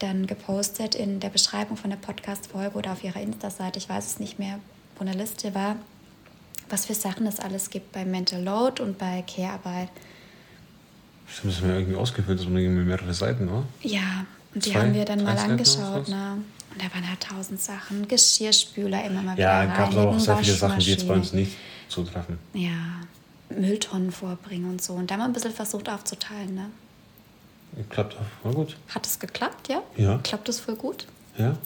dann 0.04 0.26
gepostet 0.26 0.94
in 0.94 1.18
der 1.18 1.30
Beschreibung 1.30 1.76
von 1.76 1.90
der 1.90 1.96
Podcast-Folge 1.96 2.76
oder 2.76 2.92
auf 2.92 3.02
ihrer 3.02 3.20
Insta-Seite, 3.20 3.78
ich 3.78 3.88
weiß 3.88 4.06
es 4.06 4.20
nicht 4.20 4.38
mehr, 4.38 4.58
wo 4.98 5.04
eine 5.04 5.14
Liste 5.14 5.54
war, 5.54 5.76
was 6.68 6.86
für 6.86 6.94
Sachen 6.94 7.26
es 7.26 7.40
alles 7.40 7.70
gibt 7.70 7.92
bei 7.92 8.04
Mental 8.04 8.42
Load 8.42 8.82
und 8.82 8.98
bei 8.98 9.24
Care-Arbeit. 9.26 9.88
Stimmt, 11.26 11.54
das 11.54 11.60
haben 11.60 11.68
wir 11.68 11.76
irgendwie 11.76 11.96
ausgefüllt, 11.96 12.38
das 12.38 12.46
waren 12.46 12.56
irgendwie 12.58 12.84
mehrere 12.84 13.14
Seiten, 13.14 13.48
oder? 13.48 13.64
Ja, 13.82 14.26
und 14.54 14.64
die 14.64 14.70
Zwei, 14.70 14.80
haben 14.80 14.94
wir 14.94 15.04
dann 15.04 15.24
mal 15.24 15.36
angeschaut. 15.36 16.08
Ne? 16.08 16.38
Und 16.72 16.82
da 16.82 16.94
waren 16.94 17.08
halt 17.08 17.20
tausend 17.20 17.60
Sachen. 17.60 18.06
Geschirrspüler 18.06 19.04
immer 19.04 19.22
mal 19.22 19.38
Ja, 19.38 19.62
wieder 19.62 19.74
gab 19.74 19.90
es 19.90 19.96
auch 19.96 20.18
sehr 20.18 20.36
viele 20.36 20.54
Sachen, 20.54 20.78
die 20.80 20.90
jetzt 20.90 21.08
bei 21.08 21.14
uns 21.14 21.32
nicht 21.32 21.56
zutreffen. 21.88 22.38
Ja, 22.52 23.00
Mülltonnen 23.48 24.12
vorbringen 24.12 24.68
und 24.68 24.82
so. 24.82 24.92
Und 24.94 25.10
da 25.10 25.14
haben 25.14 25.20
wir 25.20 25.26
ein 25.26 25.32
bisschen 25.32 25.52
versucht 25.52 25.88
aufzuteilen. 25.88 26.54
Ne? 26.54 26.66
Klappt 27.90 28.14
auch 28.16 28.42
voll 28.42 28.52
gut. 28.54 28.76
Hat 28.94 29.06
es 29.06 29.18
geklappt, 29.18 29.68
ja? 29.68 29.82
Ja. 29.96 30.18
Klappt 30.22 30.48
es 30.48 30.60
voll 30.60 30.76
gut? 30.76 31.06
Ja? 31.38 31.56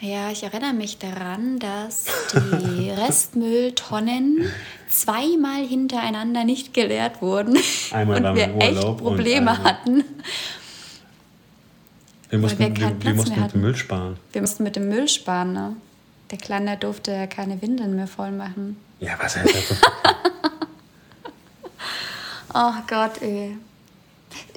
Ja, 0.00 0.30
ich 0.30 0.42
erinnere 0.42 0.72
mich 0.72 0.98
daran, 0.98 1.58
dass 1.60 2.04
die 2.34 2.90
Restmülltonnen 2.96 4.50
zweimal 4.88 5.64
hintereinander 5.64 6.44
nicht 6.44 6.74
geleert 6.74 7.22
wurden 7.22 7.56
Einmal 7.92 8.24
und 8.26 8.34
wir 8.36 8.56
echt 8.58 8.80
Probleme 8.98 9.52
einmal- 9.52 9.64
hatten. 9.64 10.04
Wir 12.30 12.38
mussten, 12.38 12.58
wir 12.58 12.76
wir, 12.76 13.02
wir, 13.04 13.14
mussten 13.14 13.40
mit 13.40 13.52
dem. 13.54 13.60
Müll 13.60 13.76
sparen. 13.76 14.16
Wir 14.32 14.40
mussten 14.40 14.62
mit 14.64 14.74
dem 14.76 14.88
Müll 14.88 15.06
sparen. 15.08 15.52
Ne? 15.52 15.76
Der 16.30 16.38
Kleine 16.38 16.76
durfte 16.78 17.12
ja 17.12 17.26
keine 17.26 17.60
Windeln 17.62 17.94
mehr 17.94 18.06
voll 18.08 18.32
machen. 18.32 18.78
Ja, 19.00 19.12
was 19.20 19.36
heißt 19.36 19.54
das? 19.54 19.80
Oh 22.54 22.72
Gott, 22.86 23.22
ey. 23.22 23.56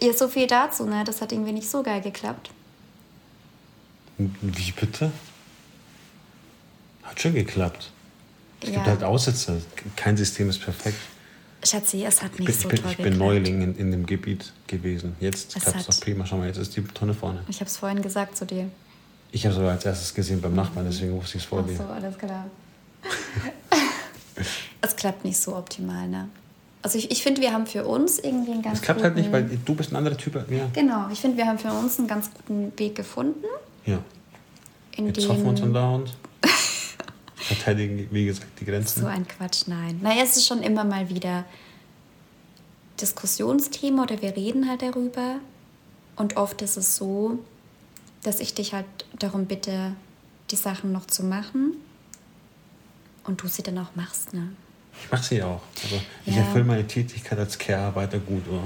Ja, 0.01 0.13
so 0.13 0.27
viel 0.27 0.48
dazu, 0.48 0.86
ne? 0.86 1.03
Das 1.05 1.22
hat 1.22 1.32
irgendwie 1.32 1.51
nicht 1.51 1.70
so 1.70 1.84
geil 1.84 2.01
geklappt. 2.01 2.50
Wie 4.17 4.72
bitte? 4.72 5.12
Hat 7.03 7.20
schon 7.22 7.34
geklappt. 7.34 7.91
Es 8.62 8.70
Ja. 8.70 8.75
gibt 8.75 8.88
halt 8.88 9.03
Aussätze. 9.03 9.62
Kein 9.96 10.15
System 10.17 10.50
ist 10.50 10.60
perfekt. 10.62 10.98
Schatzi, 11.63 12.05
es 12.05 12.22
hat 12.22 12.32
Ich 12.34 12.39
nicht 12.39 12.48
bin, 12.48 12.55
so 12.55 12.70
ich 12.70 12.74
bin, 12.75 12.82
toll 12.82 12.91
ich 12.91 12.98
bin 12.98 13.05
geklappt. 13.05 13.20
Neuling 13.20 13.62
in, 13.62 13.75
in 13.77 13.91
dem 13.91 14.05
Gebiet 14.05 14.53
gewesen. 14.67 15.15
Jetzt 15.20 15.55
klappt 15.55 15.79
es 15.79 15.86
doch 15.88 16.00
prima. 16.00 16.25
Schau 16.25 16.38
mal, 16.38 16.48
jetzt 16.48 16.58
ist 16.58 16.75
die 16.75 16.84
Tonne 16.84 17.13
vorne. 17.13 17.44
Ich 17.50 17.60
habe 17.60 17.70
es 17.70 17.77
vorhin 17.77 18.01
gesagt 18.01 18.38
zu 18.38 18.46
dir. 18.46 18.70
Ich 19.32 19.46
habe 19.46 19.53
es 19.53 19.60
aber 19.60 19.72
als 19.72 19.84
erstes 19.86 20.13
gesehen 20.13 20.39
beim 20.41 20.55
Nachbarn, 20.55 20.86
deswegen 20.89 21.13
wusste 21.13 21.38
ich 21.38 21.44
es 21.44 21.50
vor 21.50 21.62
Ach 21.63 21.67
dir. 21.67 21.75
so, 21.75 21.84
alles 21.84 22.17
klar. 22.17 22.46
es 24.82 24.96
klappt 24.96 25.25
nicht 25.25 25.38
so 25.38 25.55
optimal, 25.55 26.08
ne? 26.08 26.29
Also 26.86 27.00
ich, 27.00 27.10
ich 27.10 27.24
finde, 27.24 27.42
wir 27.42 27.51
haben 27.51 27.65
für 27.65 27.84
uns 27.84 28.20
irgendwie 28.20 28.51
einen 28.51 28.62
ganz 28.62 28.77
Es 28.77 28.84
klappt 28.84 29.00
guten... 29.00 29.15
halt 29.15 29.18
nicht, 29.18 29.32
weil 29.32 29.58
du 29.65 29.74
bist 29.74 29.92
ein 29.92 29.96
anderer 29.96 30.15
Typ 30.18 30.36
mir. 30.51 30.70
Genau, 30.72 31.08
ich 31.12 31.20
finde, 31.20 31.36
wir 31.36 31.48
haben 31.48 31.58
für 31.58 31.72
uns 31.74 31.98
einen 31.98 32.08
ganz 32.08 32.30
guten 32.32 32.72
Weg 32.77 32.94
gefunden, 32.94 33.44
Ja. 33.88 33.98
in 34.96 35.08
Jetzt 35.08 35.27
hoffen 35.27 35.42
wir 35.42 35.50
uns 35.50 35.62
dem... 35.62 35.70
andauernd. 35.70 36.15
Verteidigen, 37.38 38.08
wie 38.12 38.27
gesagt, 38.27 38.60
die 38.60 38.65
Grenzen. 38.65 39.01
So 39.01 39.08
ein 39.08 39.27
Quatsch, 39.27 39.63
nein. 39.65 40.00
Naja, 40.04 40.22
es 40.24 40.38
ist 40.38 40.46
schon 40.46 40.62
immer 40.62 40.84
mal 40.84 41.10
wieder 41.10 41.46
Diskussionsthema 43.01 44.04
oder 44.04 44.22
wir 44.22 44.36
reden 44.36 44.70
halt 44.70 44.84
darüber. 44.84 45.38
Und 46.15 46.38
oft 46.38 46.62
ist 46.62 46.77
es 46.77 46.98
so, 46.98 47.39
dass 48.22 48.39
ich 48.39 48.54
dich 48.54 48.75
halt 48.75 48.86
darum 49.18 49.48
bitte, 49.48 49.94
die 50.51 50.56
Sachen 50.56 50.92
noch 50.92 51.08
zu 51.08 51.24
machen. 51.24 51.77
Und 53.24 53.42
du 53.42 53.48
sie 53.48 53.63
dann 53.63 53.80
auch 53.80 53.96
machst, 53.96 54.36
ne? 54.36 54.50
Ich 55.03 55.11
mache 55.11 55.23
sie 55.23 55.43
auch. 55.43 55.61
Also 55.83 56.01
ich 56.25 56.35
Ja. 56.35 56.41
erfülle 56.41 56.63
meine 56.63 56.87
Tätigkeit 56.87 57.37
als 57.37 57.57
Care-Arbeiter 57.59 58.17
gut, 58.19 58.47
oder? 58.47 58.63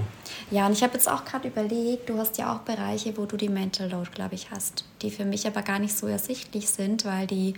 Ja, 0.52 0.66
und 0.68 0.74
ich 0.74 0.82
habe 0.84 0.94
jetzt 0.94 1.10
auch 1.10 1.26
gerade 1.26 1.48
überlegt, 1.50 2.10
du 2.10 2.18
hast 2.18 2.38
ja 2.38 2.54
auch 2.56 2.60
Bereiche, 2.60 3.16
wo 3.18 3.26
du 3.26 3.36
die 3.38 3.50
Mental 3.50 3.90
Load, 3.90 4.10
glaube 4.14 4.36
ich, 4.36 4.50
hast, 4.52 4.86
die 5.02 5.12
für 5.12 5.26
mich 5.26 5.46
aber 5.46 5.62
gar 5.62 5.80
nicht 5.80 5.96
so 5.98 6.08
ersichtlich 6.08 6.70
sind, 6.70 7.06
weil 7.06 7.28
die, 7.28 7.54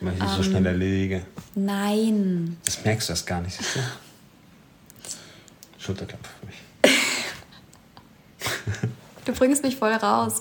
Weil 0.00 0.14
ich 0.14 0.20
Ähm. 0.22 0.28
so 0.28 0.42
schnell 0.42 0.64
erledige. 0.66 1.26
nein, 1.54 2.56
Das 2.64 2.82
merkst 2.84 3.08
du 3.08 3.12
erst 3.12 3.26
gar 3.26 3.40
nicht, 3.42 3.56
siehst 3.56 3.76
du? 3.76 3.80
Schulterklappe 5.78 6.28
für 6.40 6.46
mich. 6.46 6.56
du 9.24 9.32
bringst 9.32 9.62
mich 9.62 9.76
voll 9.76 9.92
raus, 9.92 10.40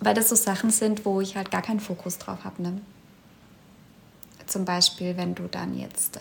weil 0.00 0.14
das 0.14 0.28
so 0.28 0.34
Sachen 0.36 0.70
sind, 0.70 1.04
wo 1.04 1.20
ich 1.20 1.36
halt 1.36 1.50
gar 1.50 1.62
keinen 1.62 1.80
Fokus 1.80 2.18
drauf 2.18 2.44
habe. 2.44 2.62
Ne? 2.62 2.80
Zum 4.46 4.64
Beispiel, 4.64 5.16
wenn 5.16 5.34
du 5.34 5.48
dann 5.48 5.76
jetzt 5.78 6.16
äh, 6.18 6.20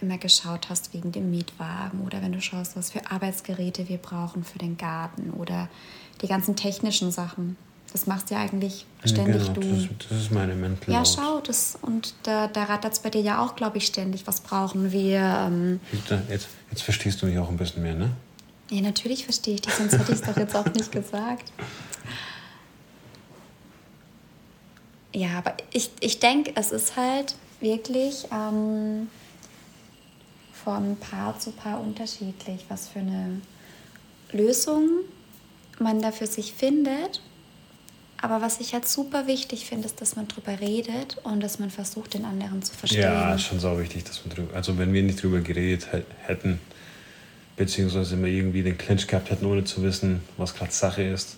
immer 0.00 0.18
geschaut 0.18 0.68
hast 0.70 0.92
wegen 0.94 1.12
dem 1.12 1.30
Mietwagen 1.30 2.00
oder 2.04 2.20
wenn 2.22 2.32
du 2.32 2.40
schaust, 2.40 2.76
was 2.76 2.90
für 2.90 3.10
Arbeitsgeräte 3.10 3.88
wir 3.88 3.98
brauchen 3.98 4.44
für 4.44 4.58
den 4.58 4.76
Garten 4.76 5.30
oder 5.30 5.68
die 6.22 6.26
ganzen 6.26 6.56
technischen 6.56 7.10
Sachen. 7.12 7.56
Das 7.92 8.06
machst 8.06 8.30
ja 8.30 8.38
eigentlich 8.38 8.84
ständig 9.04 9.42
genau, 9.42 9.52
du. 9.54 9.60
Das, 9.60 9.78
ist- 9.82 9.88
das 10.10 10.18
ist 10.22 10.30
meine 10.32 10.54
Mental 10.54 10.92
Ja, 10.92 11.04
schau, 11.04 11.40
das, 11.40 11.78
und 11.80 12.14
da, 12.24 12.46
da 12.48 12.64
rattert 12.64 12.92
es 12.92 12.98
bei 12.98 13.10
dir 13.10 13.20
ja 13.22 13.42
auch, 13.44 13.56
glaube 13.56 13.78
ich, 13.78 13.86
ständig. 13.86 14.26
Was 14.26 14.40
brauchen 14.40 14.92
wir? 14.92 15.18
Ähm, 15.46 15.80
Jetzt, 16.28 16.48
jetzt 16.70 16.82
verstehst 16.82 17.22
du 17.22 17.26
mich 17.26 17.38
auch 17.38 17.48
ein 17.48 17.56
bisschen 17.56 17.82
mehr, 17.82 17.94
ne? 17.94 18.10
ja, 18.70 18.80
natürlich 18.82 19.24
verstehe 19.24 19.54
ich 19.54 19.60
dich, 19.62 19.72
sonst 19.74 19.92
hätte 19.96 20.12
ich 20.12 20.20
es 20.20 20.26
doch 20.26 20.36
jetzt 20.36 20.56
auch 20.56 20.66
nicht 20.74 20.90
gesagt. 20.90 21.52
Ja, 25.14 25.38
aber 25.38 25.54
ich, 25.72 25.90
ich 26.00 26.18
denke, 26.18 26.52
es 26.56 26.72
ist 26.72 26.96
halt 26.96 27.36
wirklich 27.60 28.26
ähm, 28.32 29.08
von 30.66 30.96
Paar 30.96 31.38
zu 31.38 31.52
Paar 31.52 31.80
unterschiedlich, 31.80 32.64
was 32.68 32.88
für 32.88 32.98
eine 32.98 33.40
Lösung 34.32 34.88
man 35.78 36.02
da 36.02 36.10
für 36.10 36.26
sich 36.26 36.52
findet. 36.54 37.22
Aber 38.20 38.40
was 38.42 38.58
ich 38.58 38.72
halt 38.72 38.88
super 38.88 39.28
wichtig 39.28 39.64
finde, 39.66 39.86
ist, 39.86 40.00
dass 40.00 40.16
man 40.16 40.26
drüber 40.26 40.58
redet 40.58 41.18
und 41.22 41.40
dass 41.40 41.60
man 41.60 41.70
versucht, 41.70 42.14
den 42.14 42.24
anderen 42.24 42.64
zu 42.64 42.74
verstehen. 42.74 43.02
Ja, 43.02 43.32
ist 43.36 43.42
schon 43.42 43.60
sau 43.60 43.78
wichtig, 43.78 44.02
dass 44.02 44.24
wir 44.24 44.32
drüber. 44.34 44.56
Also, 44.56 44.76
wenn 44.76 44.92
wir 44.92 45.04
nicht 45.04 45.22
drüber 45.22 45.38
geredet 45.40 45.86
hä- 45.92 46.02
hätten, 46.24 46.58
beziehungsweise 47.54 48.20
wir 48.20 48.28
irgendwie 48.28 48.64
den 48.64 48.76
Clinch 48.76 49.06
gehabt 49.06 49.30
hätten, 49.30 49.46
ohne 49.46 49.62
zu 49.62 49.82
wissen, 49.84 50.20
was 50.36 50.52
gerade 50.52 50.72
Sache 50.72 51.04
ist, 51.04 51.36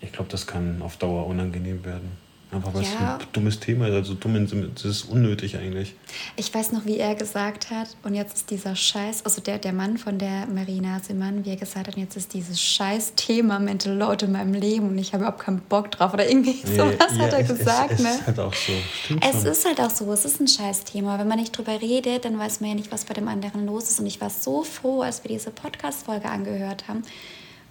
ich 0.00 0.12
glaube, 0.12 0.30
das 0.30 0.46
kann 0.46 0.80
auf 0.80 0.96
Dauer 0.96 1.26
unangenehm 1.26 1.84
werden. 1.84 2.12
Einfach 2.54 2.72
weil 2.74 2.82
es 2.82 2.92
Ja. 2.94 3.16
ein 3.16 3.26
dummes 3.32 3.58
Thema 3.60 3.88
ist, 3.88 3.94
also 3.94 4.14
dumm, 4.14 4.46
das 4.74 4.84
ist 4.84 5.02
unnötig 5.04 5.56
eigentlich. 5.56 5.94
Ich 6.36 6.54
weiß 6.54 6.72
noch, 6.72 6.84
wie 6.86 6.98
er 6.98 7.14
gesagt 7.14 7.70
hat, 7.70 7.88
und 8.04 8.14
jetzt 8.14 8.36
ist 8.36 8.50
dieser 8.50 8.76
Scheiß, 8.76 9.24
also 9.24 9.40
der, 9.40 9.58
der 9.58 9.72
Mann 9.72 9.98
von 9.98 10.18
der 10.18 10.46
Marina 10.46 11.00
Simon, 11.00 11.44
wie 11.44 11.50
er 11.50 11.56
gesagt 11.56 11.88
hat, 11.88 11.96
und 11.96 12.02
jetzt 12.02 12.16
ist 12.16 12.32
dieses 12.34 12.60
scheiß 12.60 13.14
Thema 13.16 13.58
Mental 13.58 13.94
Load 13.96 14.24
in 14.24 14.32
meinem 14.32 14.54
Leben 14.54 14.88
und 14.88 14.98
ich 14.98 15.12
habe 15.12 15.24
überhaupt 15.24 15.42
keinen 15.42 15.60
Bock 15.60 15.90
drauf. 15.90 16.14
Oder 16.14 16.28
irgendwie 16.28 16.52
sowas 16.64 16.94
Ja, 17.16 17.18
hat 17.24 17.32
er 17.32 17.40
es, 17.40 17.48
gesagt, 17.48 17.90
es, 17.92 18.00
ne? 18.00 18.08
Es 18.10 18.16
ist 18.20 18.26
halt 18.28 18.38
auch 18.40 18.54
so. 18.54 18.72
Stimmt 19.04 19.24
Es 19.24 19.32
schon. 19.42 19.46
ist 19.46 19.64
halt 19.66 19.80
auch 19.80 19.90
so, 19.90 20.12
es 20.12 20.24
ist 20.24 20.40
ein 20.40 20.48
scheiß 20.48 20.84
Thema. 20.84 21.18
Wenn 21.18 21.28
man 21.28 21.38
nicht 21.40 21.56
drüber 21.56 21.80
redet, 21.80 22.24
dann 22.24 22.38
weiß 22.38 22.60
man 22.60 22.70
ja 22.70 22.76
nicht, 22.76 22.92
was 22.92 23.04
bei 23.04 23.14
dem 23.14 23.28
anderen 23.28 23.66
los 23.66 23.90
ist. 23.90 23.98
Und 24.00 24.06
ich 24.06 24.20
war 24.20 24.30
so 24.30 24.62
froh, 24.62 25.02
als 25.02 25.24
wir 25.24 25.28
diese 25.28 25.50
Podcast-Folge 25.50 26.28
angehört 26.28 26.88
haben, 26.88 27.02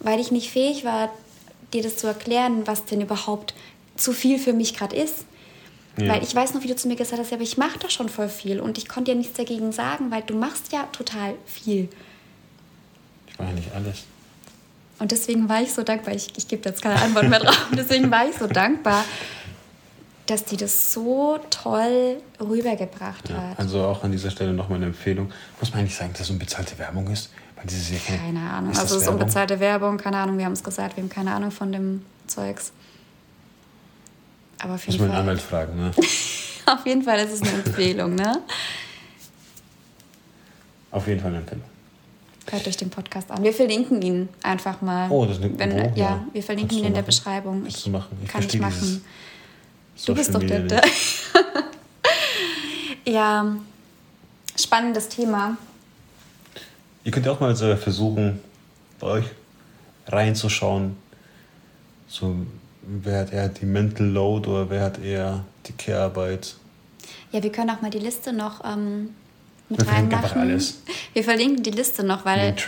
weil 0.00 0.20
ich 0.20 0.30
nicht 0.30 0.50
fähig 0.50 0.84
war, 0.84 1.10
dir 1.72 1.82
das 1.82 1.96
zu 1.96 2.06
erklären, 2.06 2.66
was 2.66 2.84
denn 2.84 3.00
überhaupt 3.00 3.54
zu 3.96 4.12
viel 4.12 4.38
für 4.38 4.52
mich 4.52 4.76
gerade 4.76 4.96
ist. 4.96 5.24
Ja. 5.96 6.08
Weil 6.14 6.22
ich 6.24 6.34
weiß 6.34 6.54
noch, 6.54 6.62
wie 6.62 6.66
du 6.68 6.74
zu 6.76 6.88
mir 6.88 6.96
gesagt 6.96 7.20
hast, 7.20 7.30
ja, 7.30 7.36
aber 7.36 7.44
ich 7.44 7.56
mache 7.56 7.78
doch 7.78 7.90
schon 7.90 8.08
voll 8.08 8.28
viel. 8.28 8.60
Und 8.60 8.78
ich 8.78 8.88
konnte 8.88 9.12
ja 9.12 9.16
nichts 9.16 9.36
dagegen 9.36 9.70
sagen, 9.70 10.10
weil 10.10 10.22
du 10.22 10.34
machst 10.34 10.72
ja 10.72 10.84
total 10.92 11.34
viel. 11.46 11.88
Ich 13.28 13.38
ja 13.38 13.52
nicht 13.52 13.72
alles. 13.74 14.04
Und 14.98 15.12
deswegen 15.12 15.48
war 15.48 15.60
ich 15.62 15.72
so 15.72 15.82
dankbar, 15.82 16.14
ich, 16.14 16.32
ich 16.36 16.48
gebe 16.48 16.68
jetzt 16.68 16.82
keine 16.82 17.00
Antwort 17.00 17.28
mehr 17.28 17.40
drauf, 17.40 17.66
deswegen 17.76 18.10
war 18.10 18.28
ich 18.28 18.36
so 18.36 18.46
dankbar, 18.46 19.04
dass 20.26 20.44
die 20.44 20.56
das 20.56 20.92
so 20.92 21.38
toll 21.50 22.22
rübergebracht 22.40 23.28
Ja, 23.28 23.50
hat. 23.50 23.58
also 23.58 23.84
auch 23.84 24.04
an 24.04 24.12
dieser 24.12 24.30
Stelle 24.30 24.52
nochmal 24.52 24.76
eine 24.76 24.86
Empfehlung. 24.86 25.30
Muss 25.60 25.70
man 25.70 25.80
eigentlich 25.80 25.96
sagen, 25.96 26.10
dass 26.12 26.20
das 26.20 26.30
unbezahlte 26.30 26.78
Werbung 26.78 27.08
ist? 27.10 27.30
Weil 27.56 27.66
dieses 27.66 27.88
hier 27.88 27.98
keine, 27.98 28.18
Keine 28.18 28.50
Ahnung. 28.50 28.70
Ist 28.72 28.78
also 28.78 28.96
es 28.96 29.02
ist 29.02 29.08
unbezahlte 29.08 29.60
Werbung, 29.60 29.98
keine 29.98 30.16
Ahnung, 30.18 30.38
wir 30.38 30.44
haben 30.44 30.52
es 30.52 30.62
gesagt, 30.64 30.96
wir 30.96 31.02
haben 31.02 31.10
keine 31.10 31.32
Ahnung 31.34 31.50
von 31.50 31.72
dem 31.72 32.04
Zeugs. 32.26 32.72
Aber 34.64 34.74
auf 34.76 34.86
Muss 34.86 34.94
jeden, 34.94 35.08
man 35.08 35.10
den 35.10 35.12
Fall, 35.12 35.20
Anwalt 35.20 35.42
fragen, 35.42 35.76
ne? 35.76 35.90
auf 36.66 36.86
jeden 36.86 37.02
Fall 37.02 37.18
ist 37.18 37.32
es 37.34 37.42
eine 37.42 37.62
Empfehlung, 37.62 38.14
ne? 38.14 38.40
Auf 40.90 41.06
jeden 41.06 41.20
Fall 41.20 41.28
eine 41.28 41.38
Empfehlung. 41.40 41.64
Hört 42.50 42.66
euch 42.66 42.76
den 42.78 42.88
Podcast 42.88 43.30
an. 43.30 43.42
Wir 43.42 43.52
verlinken 43.52 44.00
ihn 44.00 44.28
einfach 44.42 44.80
mal. 44.80 45.10
Oh, 45.10 45.26
das 45.26 45.36
ist 45.36 45.44
eine- 45.44 45.58
Wenn, 45.58 45.72
oh, 45.72 45.92
ja. 45.94 46.04
ja. 46.04 46.24
wir 46.32 46.42
verlinken 46.42 46.70
Kannst 46.70 46.82
ihn 46.82 46.86
in 46.88 46.94
der. 46.94 47.02
Beschreibung. 47.02 47.66
Du 47.84 47.90
machen. 47.90 48.16
Ich 48.22 48.28
kann 48.28 48.42
ich 48.42 48.58
machen. 48.58 49.04
Du 50.06 50.14
bist 50.14 50.34
doch 50.34 50.42
der. 50.42 50.60
Der. 50.60 50.82
ja, 53.06 53.56
spannendes 54.56 55.08
Thema. 55.08 55.58
Ihr 57.04 57.12
könnt 57.12 57.26
ja 57.26 57.32
auch 57.32 57.40
mal 57.40 57.54
so 57.54 57.76
versuchen, 57.76 58.40
bei 58.98 59.06
euch 59.08 59.26
reinzuschauen. 60.06 60.96
So, 62.08 62.46
wer 62.86 63.20
hat 63.20 63.32
eher 63.32 63.48
die 63.48 63.66
Mental 63.66 64.06
Load 64.06 64.48
oder 64.48 64.70
wer 64.70 64.82
hat 64.82 64.98
eher 65.02 65.44
die 65.66 65.72
Care-Arbeit? 65.72 66.56
Ja, 67.32 67.42
wir 67.42 67.52
können 67.52 67.70
auch 67.70 67.82
mal 67.82 67.90
die 67.90 67.98
Liste 67.98 68.32
noch 68.32 68.64
ähm, 68.64 69.10
mit 69.68 69.84
Wir 69.84 69.92
reinmachen. 69.92 70.40
alles. 70.40 70.82
Wir 71.12 71.24
verlinken 71.24 71.62
die 71.62 71.70
Liste 71.70 72.04
noch, 72.04 72.24
weil, 72.24 72.54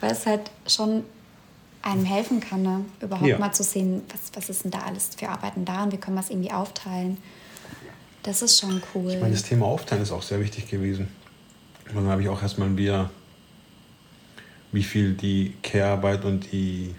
weil 0.00 0.12
es 0.12 0.26
halt 0.26 0.50
schon 0.66 1.04
einem 1.82 2.04
helfen 2.04 2.40
kann, 2.40 2.62
ne? 2.62 2.84
überhaupt 3.00 3.26
Ja. 3.26 3.38
mal 3.38 3.52
zu 3.52 3.62
sehen, 3.62 4.02
was, 4.08 4.20
was 4.34 4.50
ist 4.50 4.64
denn 4.64 4.70
da 4.70 4.80
alles 4.80 5.10
für 5.16 5.28
Arbeiten 5.28 5.64
da 5.64 5.84
und 5.84 5.92
wie 5.92 5.96
können 5.96 6.16
wir 6.16 6.20
es 6.20 6.30
irgendwie 6.30 6.52
aufteilen. 6.52 7.16
Das 8.22 8.42
ist 8.42 8.60
schon 8.60 8.82
cool. 8.94 9.10
Ich 9.12 9.20
meine, 9.20 9.32
das 9.32 9.44
Thema 9.44 9.64
Aufteilen 9.66 10.02
ist 10.02 10.12
auch 10.12 10.22
sehr 10.22 10.40
wichtig 10.40 10.68
gewesen. 10.68 11.08
Und 11.88 11.96
dann 11.96 12.08
habe 12.08 12.20
ich 12.22 12.28
auch 12.28 12.42
erstmal 12.42 12.76
wieder, 12.76 13.10
wie 14.72 14.82
viel 14.82 15.14
die 15.14 15.54
Care-Arbeit 15.62 16.24
und 16.26 16.52
die, 16.52 16.94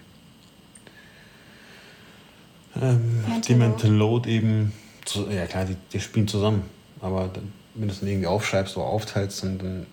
ähm, 2.75 3.21
Mental 3.21 3.41
die. 3.41 3.55
Mental 3.55 3.91
Load 3.91 4.29
eben, 4.29 4.73
zu, 5.05 5.29
ja 5.29 5.45
klar, 5.45 5.65
die, 5.65 5.75
die 5.91 5.99
spielen 5.99 6.27
zusammen. 6.27 6.63
Aber 6.99 7.29
dann, 7.33 7.51
wenn 7.75 7.87
du 7.87 7.93
es 7.93 7.99
dann 7.99 8.09
irgendwie 8.09 8.27
aufschreibst 8.27 8.77
oder 8.77 8.85
aufteilst, 8.85 9.43
dann, 9.43 9.57
dann 9.57 9.87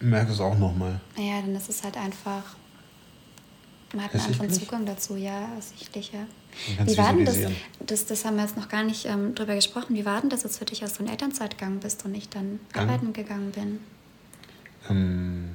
merkst 0.00 0.30
du 0.30 0.34
es 0.34 0.40
auch 0.40 0.58
nochmal. 0.58 1.00
ja, 1.16 1.40
dann 1.40 1.54
ist 1.54 1.68
es 1.68 1.84
halt 1.84 1.96
einfach, 1.96 2.42
man 3.94 4.04
hat 4.04 4.14
einen 4.14 4.24
anderen? 4.24 4.50
Zugang 4.50 4.86
dazu, 4.86 5.16
ja, 5.16 5.48
ersichtlich, 5.54 6.12
ja. 6.12 6.26
Wie 6.84 6.96
war 6.96 7.12
denn 7.12 7.24
das, 7.24 7.38
das? 7.86 8.06
Das 8.06 8.24
haben 8.24 8.36
wir 8.36 8.42
jetzt 8.42 8.56
noch 8.56 8.68
gar 8.68 8.82
nicht 8.82 9.06
ähm, 9.06 9.34
drüber 9.34 9.54
gesprochen. 9.54 9.94
Wie 9.94 10.04
war 10.04 10.20
denn 10.20 10.30
das 10.30 10.42
jetzt 10.42 10.58
für 10.58 10.64
dich, 10.64 10.82
als 10.82 10.94
du 10.94 11.04
in 11.04 11.08
Elternzeit 11.08 11.58
gegangen 11.58 11.80
bist 11.80 12.04
und 12.04 12.14
ich 12.14 12.28
dann 12.28 12.60
Gang? 12.72 12.88
arbeiten 12.88 13.12
gegangen 13.12 13.52
bin? 13.52 13.80
Ähm, 14.88 15.50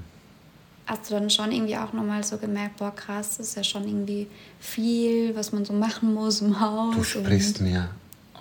Hast 0.87 1.09
du 1.09 1.15
dann 1.15 1.29
schon 1.29 1.51
irgendwie 1.51 1.77
auch 1.77 1.93
nochmal 1.93 2.23
so 2.23 2.37
gemerkt, 2.37 2.77
boah 2.77 2.93
krass, 2.93 3.37
das 3.37 3.47
ist 3.47 3.55
ja 3.57 3.63
schon 3.63 3.87
irgendwie 3.87 4.27
viel, 4.59 5.35
was 5.35 5.51
man 5.51 5.65
so 5.65 5.73
machen 5.73 6.13
muss 6.13 6.41
im 6.41 6.59
Haus. 6.59 6.95
du 6.95 7.03
sprichst 7.03 7.61
mir 7.61 7.89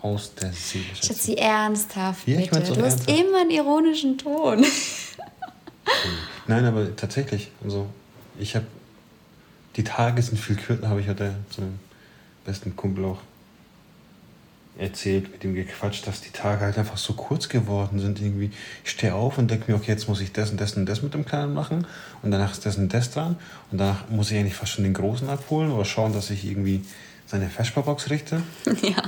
aus 0.02 0.34
der 0.34 0.52
Seele. 0.52 0.84
Schatzi. 0.94 1.06
Schatzi, 1.06 1.34
ernsthaft, 1.36 2.28
Ja, 2.28 2.40
ich 2.40 2.50
bitte. 2.50 2.72
Du 2.74 2.82
hast 2.82 3.08
ernsthaft. 3.08 3.20
immer 3.20 3.40
einen 3.40 3.50
ironischen 3.50 4.18
Ton. 4.18 4.64
Nein, 6.46 6.64
aber 6.66 6.94
tatsächlich. 6.94 7.50
Also 7.62 7.86
ich 8.38 8.54
habe 8.54 8.66
die 9.76 9.84
Tage 9.84 10.20
sind 10.22 10.38
viel 10.38 10.56
kürzer, 10.56 10.88
habe 10.88 11.00
ich 11.00 11.08
heute 11.08 11.34
zum 11.50 11.78
besten 12.44 12.76
Kumpel 12.76 13.04
auch 13.06 13.18
erzählt, 14.76 15.30
mit 15.30 15.44
ihm 15.44 15.54
gequatscht, 15.54 16.06
dass 16.06 16.20
die 16.20 16.30
Tage 16.30 16.60
halt 16.64 16.76
einfach 16.78 16.96
so 16.96 17.12
kurz 17.12 17.48
geworden 17.48 18.00
sind. 18.00 18.20
Irgendwie, 18.20 18.50
ich 18.84 18.90
stehe 18.90 19.14
auf 19.14 19.38
und 19.38 19.50
denke 19.50 19.70
mir, 19.70 19.76
okay, 19.78 19.92
jetzt 19.92 20.08
muss 20.08 20.20
ich 20.20 20.32
das 20.32 20.50
und 20.50 20.60
das 20.60 20.76
und 20.76 20.86
das 20.86 21.02
mit 21.02 21.14
dem 21.14 21.24
Kleinen 21.24 21.54
machen 21.54 21.86
und 22.22 22.30
danach 22.32 22.52
ist 22.52 22.66
das 22.66 22.76
und 22.76 22.92
das 22.92 23.10
dran 23.12 23.36
und 23.70 23.78
danach 23.78 24.08
muss 24.10 24.30
ich 24.30 24.38
eigentlich 24.38 24.54
fast 24.54 24.72
schon 24.72 24.84
den 24.84 24.94
Großen 24.94 25.28
abholen 25.28 25.70
oder 25.70 25.84
schauen, 25.84 26.12
dass 26.12 26.30
ich 26.30 26.44
irgendwie 26.44 26.84
seine 27.26 27.48
Vesperbox 27.48 28.10
richte. 28.10 28.42
ja. 28.82 29.02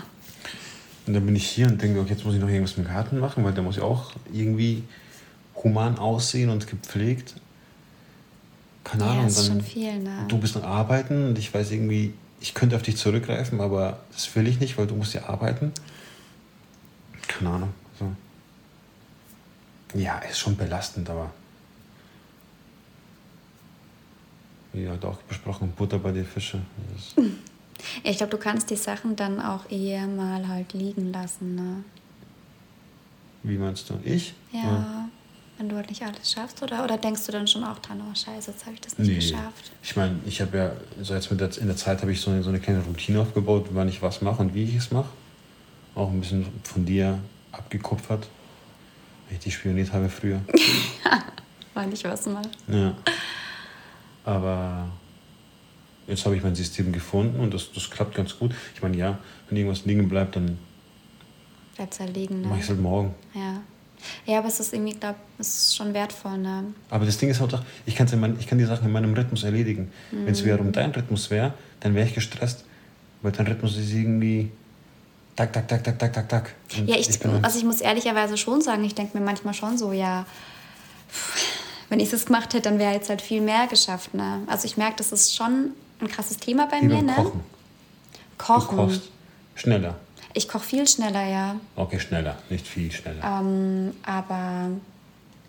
Und 1.07 1.15
dann 1.15 1.25
bin 1.27 1.37
ich 1.37 1.47
hier 1.49 1.67
und 1.67 1.81
denke 1.83 1.97
mir, 1.97 2.03
okay, 2.03 2.13
jetzt 2.13 2.25
muss 2.25 2.35
ich 2.35 2.41
noch 2.41 2.49
irgendwas 2.49 2.77
im 2.77 2.85
Garten 2.85 3.19
machen, 3.19 3.45
weil 3.45 3.53
der 3.53 3.63
muss 3.63 3.77
ja 3.77 3.83
auch 3.83 4.13
irgendwie 4.33 4.85
human 5.63 5.99
aussehen 5.99 6.51
und 6.51 6.67
gepflegt. 6.67 7.35
Keine 8.85 9.05
Ja, 9.05 9.11
Ahnung. 9.11 9.27
ist 9.27 9.39
dann, 9.39 9.47
schon 9.47 9.61
viel, 9.63 9.99
ne? 9.99 10.25
Du 10.29 10.39
bist 10.39 10.55
noch 10.55 10.65
arbeiten 10.65 11.29
und 11.29 11.39
ich 11.39 11.53
weiß 11.53 11.73
irgendwie, 11.73 12.15
ich 12.41 12.55
könnte 12.55 12.77
auf 12.77 12.83
dich 12.83 12.97
zurückgreifen, 12.97 13.61
aber 13.61 14.01
das 14.13 14.35
will 14.37 14.47
ich 14.47 14.61
nicht, 14.61 14.79
weil 14.79 14.87
du 14.87 14.95
musst 14.95 15.15
ja 15.15 15.29
arbeiten. 15.29 15.73
Keine 17.27 17.51
Ahnung. 17.51 17.75
So. 17.99 18.13
Ja, 19.99 20.19
ist 20.19 20.39
schon 20.39 20.57
belastend, 20.57 21.09
aber 21.11 21.33
wie 24.73 24.89
halt 24.89 25.05
auch 25.05 25.17
besprochen, 25.23 25.73
Butter 25.73 25.99
bei 25.99 26.13
die 26.13 26.25
Fische. 26.25 26.61
Das 26.93 27.25
ist, 27.25 27.33
Ja, 28.03 28.11
ich 28.11 28.17
glaube, 28.17 28.31
du 28.31 28.39
kannst 28.39 28.71
die 28.71 28.77
Sachen 28.77 29.17
dann 29.17 29.41
auch 29.41 29.71
eher 29.71 30.07
mal 30.07 30.49
halt 30.49 30.73
liegen 30.73 31.13
lassen, 31.13 31.55
ne? 31.55 31.85
wie 33.43 33.59
meinst 33.59 33.89
du? 33.91 33.95
Ich? 34.03 34.35
Ja. 34.53 34.96
Wenn 35.59 35.69
du 35.71 35.77
halt 35.77 35.89
nicht 35.89 36.03
alles 36.03 36.31
schaffst, 36.33 36.63
oder? 36.63 36.85
Oder 36.85 36.99
denkst 36.99 37.25
du 37.27 37.33
dann 37.33 37.47
schon 37.47 37.65
auch 37.65 37.79
dran, 37.79 38.01
oh 38.03 38.15
scheiße, 38.15 38.51
jetzt 38.51 38.65
habe 38.67 38.75
ich 38.75 38.81
das 38.83 38.99
nicht 38.99 39.09
Nee. 39.09 39.15
geschafft? 39.15 39.71
Ich 39.83 39.97
meine, 39.97 40.19
ich 40.27 40.41
habe 40.43 40.57
ja, 40.59 40.73
so 41.03 41.15
jetzt 41.15 41.31
mit 41.31 41.41
der, 41.41 41.57
in 41.59 41.67
der 41.67 41.77
Zeit 41.77 42.03
habe 42.03 42.13
ich 42.13 42.21
so 42.21 42.31
eine, 42.31 42.43
so 42.43 42.51
eine 42.51 42.61
kleine 42.61 42.83
Routine 42.83 43.21
aufgebaut, 43.21 43.67
wann 43.71 43.89
ich 43.89 44.03
was 44.03 44.21
mache 44.21 44.43
und 44.43 44.55
wie 44.55 44.65
ich 44.65 44.75
es 44.77 44.91
mache. 44.91 45.09
Auch 45.95 46.11
ein 46.11 46.21
bisschen 46.21 46.47
von 46.63 46.85
dir 46.85 47.19
abgekupfert, 47.53 48.29
wenn 49.29 49.39
ich 49.39 49.45
die 49.45 49.51
spioniert 49.51 49.93
habe 49.95 50.11
früher. 50.11 50.41
Weil 51.75 51.93
ich 51.93 52.05
was 52.05 52.27
mache. 52.27 52.51
ja. 52.69 52.95
Aber 54.25 54.89
jetzt 56.07 56.25
habe 56.27 56.37
ich 56.37 56.43
mein 56.43 56.55
System 56.55 56.93
gefunden 56.93 57.41
und 57.41 57.55
das, 57.55 57.73
das 57.73 57.89
klappt 57.91 58.15
ganz 58.15 58.37
gut. 58.39 58.53
Ich 58.75 58.83
meine, 58.83 58.97
ja, 58.97 59.19
wenn 59.49 59.57
irgendwas 59.57 59.85
liegen 59.85 60.09
bleibt, 60.09 60.37
dann 60.37 60.59
Bleibt's 61.77 62.01
halt 62.01 62.15
liegen, 62.15 62.41
ne? 62.41 62.49
mache 62.49 62.59
ich 62.59 62.65
es 62.65 62.71
halt 62.71 62.81
morgen. 62.81 63.15
Ja. 63.35 63.61
Ja, 64.27 64.39
aber 64.39 64.49
es 64.49 64.61
ist 64.61 64.73
irgendwie, 64.73 64.95
glaube 64.95 65.17
es 65.39 65.49
ist 65.49 65.77
schon 65.77 65.93
wertvoll, 65.95 66.39
ne? 66.39 66.65
Aber 66.91 67.05
das 67.07 67.19
Ding 67.19 67.29
ist 67.29 67.41
halt 67.41 67.55
auch, 67.55 67.63
ich, 67.87 67.95
kann's 67.95 68.13
in 68.13 68.21
mein, 68.21 68.39
ich 68.39 68.47
kann 68.47 68.59
die 68.59 68.65
Sachen 68.65 68.87
in 68.87 68.93
meinem 68.93 69.15
Rhythmus 69.15 69.43
erledigen. 69.45 69.91
Wenn 70.11 70.33
es 70.33 70.45
wiederum 70.45 70.73
dein 70.73 70.91
Rhythmus 70.91 71.31
wäre, 71.31 71.55
dann 71.81 71.95
wäre 71.95 72.07
ich 72.07 72.15
gestresst, 72.15 72.65
weil 73.23 73.33
dein 73.33 73.47
Rhythmus 73.47 73.77
ist 73.77 73.91
irgendwie 73.93 74.51
tak, 75.37 75.53
tak, 75.53 75.69
tak, 75.69 75.85
tak, 75.85 75.99
tak, 75.99 76.13
tak, 76.13 76.29
tak. 76.29 76.55
Ja, 76.87 76.97
ich, 76.97 77.19
dann- 77.19 77.45
also 77.45 77.59
ich 77.59 77.65
muss 77.65 77.81
ehrlicherweise 77.81 78.37
schon 78.37 78.61
sagen, 78.63 78.85
ich 78.85 78.95
denke 78.95 79.19
mir 79.19 79.25
manchmal 79.25 79.55
schon 79.55 79.77
so, 79.79 79.93
ja, 79.93 80.25
wenn 81.89 82.01
ich 82.01 82.11
das 82.11 82.27
gemacht 82.27 82.53
hätte, 82.55 82.63
dann 82.69 82.79
wäre 82.79 82.93
jetzt 82.95 83.09
halt 83.09 83.23
viel 83.23 83.41
mehr 83.41 83.67
geschafft, 83.69 84.13
ne? 84.15 84.41
Also 84.47 84.67
ich 84.67 84.77
merke, 84.77 84.97
das 84.97 85.13
ist 85.13 85.35
schon 85.35 85.71
ein 86.01 86.09
krasses 86.09 86.37
Thema 86.39 86.67
bei 86.67 86.81
wie 86.81 86.87
mir, 86.87 87.03
ne? 87.03 87.15
Kochen. 87.15 87.41
Du 87.41 88.45
Kochen. 88.45 88.77
kochst 88.77 89.03
schneller. 89.55 89.97
Ich 90.37 90.49
koche 90.49 90.65
viel 90.65 90.87
schneller, 90.87 91.27
ja. 91.27 91.57
Okay, 91.77 91.99
schneller, 91.99 92.37
nicht 92.51 92.67
viel 92.69 92.93
schneller. 92.93 93.25
Ähm, 93.25 93.95
aber 94.05 94.69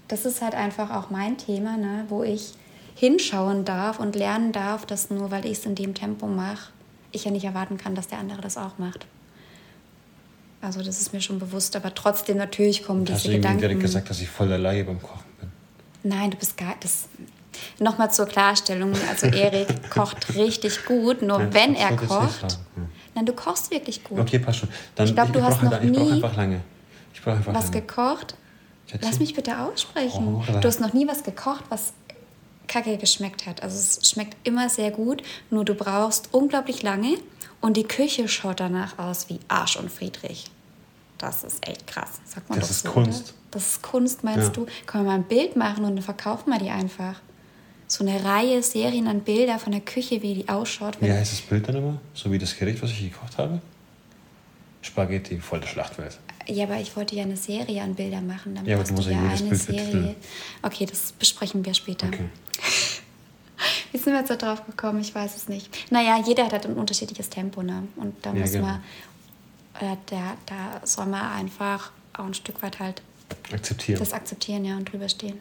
das 0.08 0.24
ist 0.26 0.42
halt 0.42 0.56
einfach 0.56 0.92
auch 0.92 1.10
mein 1.10 1.38
Thema, 1.38 1.76
ne? 1.76 2.06
wo 2.08 2.24
ich 2.24 2.54
hinschauen 2.96 3.66
darf 3.66 4.00
und 4.00 4.16
lernen 4.16 4.54
darf, 4.54 4.86
dass 4.86 5.10
nur 5.10 5.30
weil 5.30 5.46
ich 5.46 5.58
es 5.58 5.66
in 5.66 5.76
dem 5.76 5.94
Tempo 5.94 6.26
mache, 6.26 6.72
ich 7.12 7.26
ja 7.26 7.32
nicht 7.32 7.44
erwarten 7.44 7.78
kann, 7.78 7.96
dass 7.96 8.08
der 8.08 8.20
andere 8.20 8.40
das 8.40 8.56
auch 8.56 8.78
macht. 8.78 9.06
Also 10.62 10.82
das 10.82 11.02
ist 11.02 11.12
mir 11.12 11.20
schon 11.20 11.38
bewusst, 11.38 11.76
aber 11.76 11.94
trotzdem 11.94 12.38
natürlich 12.38 12.82
kommen 12.84 13.02
Hast 13.02 13.26
diese 13.26 13.28
du 13.28 13.34
irgendwie 13.34 13.42
direkt 13.42 13.62
Gedanken. 13.62 13.82
gesagt, 13.82 14.10
dass 14.10 14.22
ich 14.22 14.30
voll 14.30 14.48
der 14.48 14.58
Laie 14.58 14.86
beim 14.86 15.02
Kochen 15.02 15.26
bin? 15.42 15.52
Nein, 16.04 16.32
du 16.32 16.38
bist 16.38 16.56
gar 16.56 16.76
das. 16.80 17.10
Nochmal 17.80 18.14
zur 18.14 18.28
Klarstellung. 18.28 18.94
Also 19.10 19.28
Erik 19.28 19.90
kocht 19.90 20.34
richtig 20.36 20.86
gut, 20.86 21.22
nur 21.24 21.40
Nein, 21.40 21.54
wenn 21.54 21.76
er 21.76 21.94
kocht. 21.98 22.40
sagen. 22.52 22.90
Nein, 23.18 23.26
du 23.26 23.34
kochst 23.34 23.72
wirklich 23.72 24.04
gut. 24.04 24.20
Okay, 24.20 24.38
passt 24.38 24.60
schon. 24.60 24.70
Dann, 24.94 25.08
Ich 25.08 25.16
glaub, 25.16 25.34
du 25.34 25.42
hast 25.42 25.56
brauch 25.56 25.64
noch 25.64 25.72
halt- 25.72 25.84
ich 25.86 25.90
nie 25.90 26.12
einfach 26.12 26.38
lange. 26.38 26.62
Ich 27.16 27.20
brauche 27.24 27.38
einfach 27.38 27.52
Was 27.56 27.66
lange. 27.66 27.82
gekocht? 27.82 28.36
Lass 29.02 29.18
mich 29.20 29.34
bitte 29.34 29.60
aussprechen. 29.60 30.36
Oh, 30.48 30.52
du 30.52 30.68
hast 30.68 30.80
noch 30.80 30.94
nie 30.94 31.08
was 31.08 31.24
gekocht, 31.24 31.64
was 31.70 31.94
kacke 32.68 32.96
geschmeckt 32.98 33.48
hat. 33.48 33.64
Also 33.64 33.76
es 33.76 34.08
schmeckt 34.08 34.38
immer 34.48 34.70
sehr 34.70 34.92
gut, 34.92 35.24
nur 35.50 35.66
du 35.66 35.74
brauchst 35.74 36.30
unglaublich 36.32 36.84
lange 36.84 37.18
und 37.60 37.76
die 37.76 37.86
Küche 37.86 38.28
schaut 38.28 38.60
danach 38.60 39.00
aus 39.00 39.30
wie 39.30 39.40
Arsch 39.48 39.78
und 39.78 39.92
Friedrich. 39.92 40.46
Das 41.18 41.44
ist 41.44 41.68
echt 41.68 41.88
krass. 41.88 42.20
Sagt 42.24 42.48
man 42.50 42.60
Das 42.60 42.68
doch 42.68 42.76
ist 42.76 42.84
so, 42.84 42.92
Kunst. 42.92 43.24
Oder? 43.24 43.34
Das 43.50 43.68
ist 43.68 43.82
Kunst, 43.82 44.24
meinst 44.24 44.40
Ja. 44.50 44.50
du? 44.50 44.68
Können 44.86 45.06
wir 45.06 45.12
mal 45.12 45.16
ein 45.16 45.24
Bild 45.24 45.56
machen 45.56 45.86
und 45.86 45.96
dann 45.96 46.04
verkaufen 46.04 46.52
wir 46.52 46.60
die 46.60 46.70
einfach. 46.70 47.16
So 47.90 48.04
eine 48.06 48.24
Reihe 48.24 48.62
Serien 48.64 49.08
an 49.08 49.22
Bilder 49.22 49.60
von 49.60 49.72
der 49.72 49.82
Küche, 49.82 50.22
wie 50.22 50.34
die 50.34 50.50
ausschaut. 50.50 50.98
Wie 51.02 51.12
heißt 51.12 51.32
das 51.32 51.42
Bild 51.42 51.68
dann 51.68 51.76
immer? 51.78 52.02
So 52.14 52.32
wie 52.32 52.38
das 52.38 52.58
Gericht, 52.58 52.82
was 52.82 52.92
ich 52.92 53.00
gekocht 53.12 53.38
habe? 53.38 53.62
Spaghetti, 54.82 55.40
voll 55.40 55.60
der 55.62 55.68
Schlachtwelt. 55.68 56.20
Ja, 56.48 56.66
aber 56.66 56.80
ich 56.80 56.96
wollte 56.96 57.16
ja 57.16 57.24
eine 57.24 57.36
Serie 57.38 57.82
an 57.82 57.96
Bilder 57.96 58.22
machen. 58.22 58.56
Dann 58.56 58.66
Ja, 58.66 58.76
aber 58.76 58.84
du 58.86 58.94
musst 58.94 59.08
ja 59.08 59.14
ja 59.14 59.24
jedes 59.24 59.42
eine 59.42 59.50
Bild 59.50 59.62
Serie. 59.62 59.82
betiteln. 59.86 60.16
Okay, 60.64 60.86
das 60.86 61.12
besprechen 61.14 61.66
wir 61.66 61.74
später. 61.74 62.08
Okay. 62.08 62.26
Wie 63.92 63.98
sind 63.98 64.14
wir 64.14 64.20
jetzt 64.20 64.30
da 64.30 64.36
drauf 64.36 64.66
gekommen? 64.66 65.02
Ich 65.02 65.14
weiß 65.16 65.36
es 65.36 65.48
nicht. 65.50 65.92
Naja, 65.92 66.22
jeder 66.26 66.46
hat 66.46 66.52
halt 66.54 66.66
ein 66.66 66.76
unterschiedliches 66.76 67.30
Tempo, 67.30 67.64
ne? 67.64 67.84
Und 67.96 68.14
da 68.26 68.34
Ja, 68.34 68.40
muss 68.42 68.52
genau. 68.52 68.66
man, 68.66 68.84
oder 69.80 69.98
da, 70.08 70.38
da 70.46 70.86
soll 70.86 71.06
man 71.08 71.22
einfach 71.32 71.92
auch 72.14 72.26
ein 72.26 72.34
Stück 72.34 72.62
weit 72.62 72.80
halt 72.80 73.02
Akzeptieren. 73.52 74.00
das 74.00 74.14
akzeptieren, 74.14 74.64
ja, 74.66 74.78
und 74.78 74.92
drüber 74.92 75.10
stehen. 75.10 75.38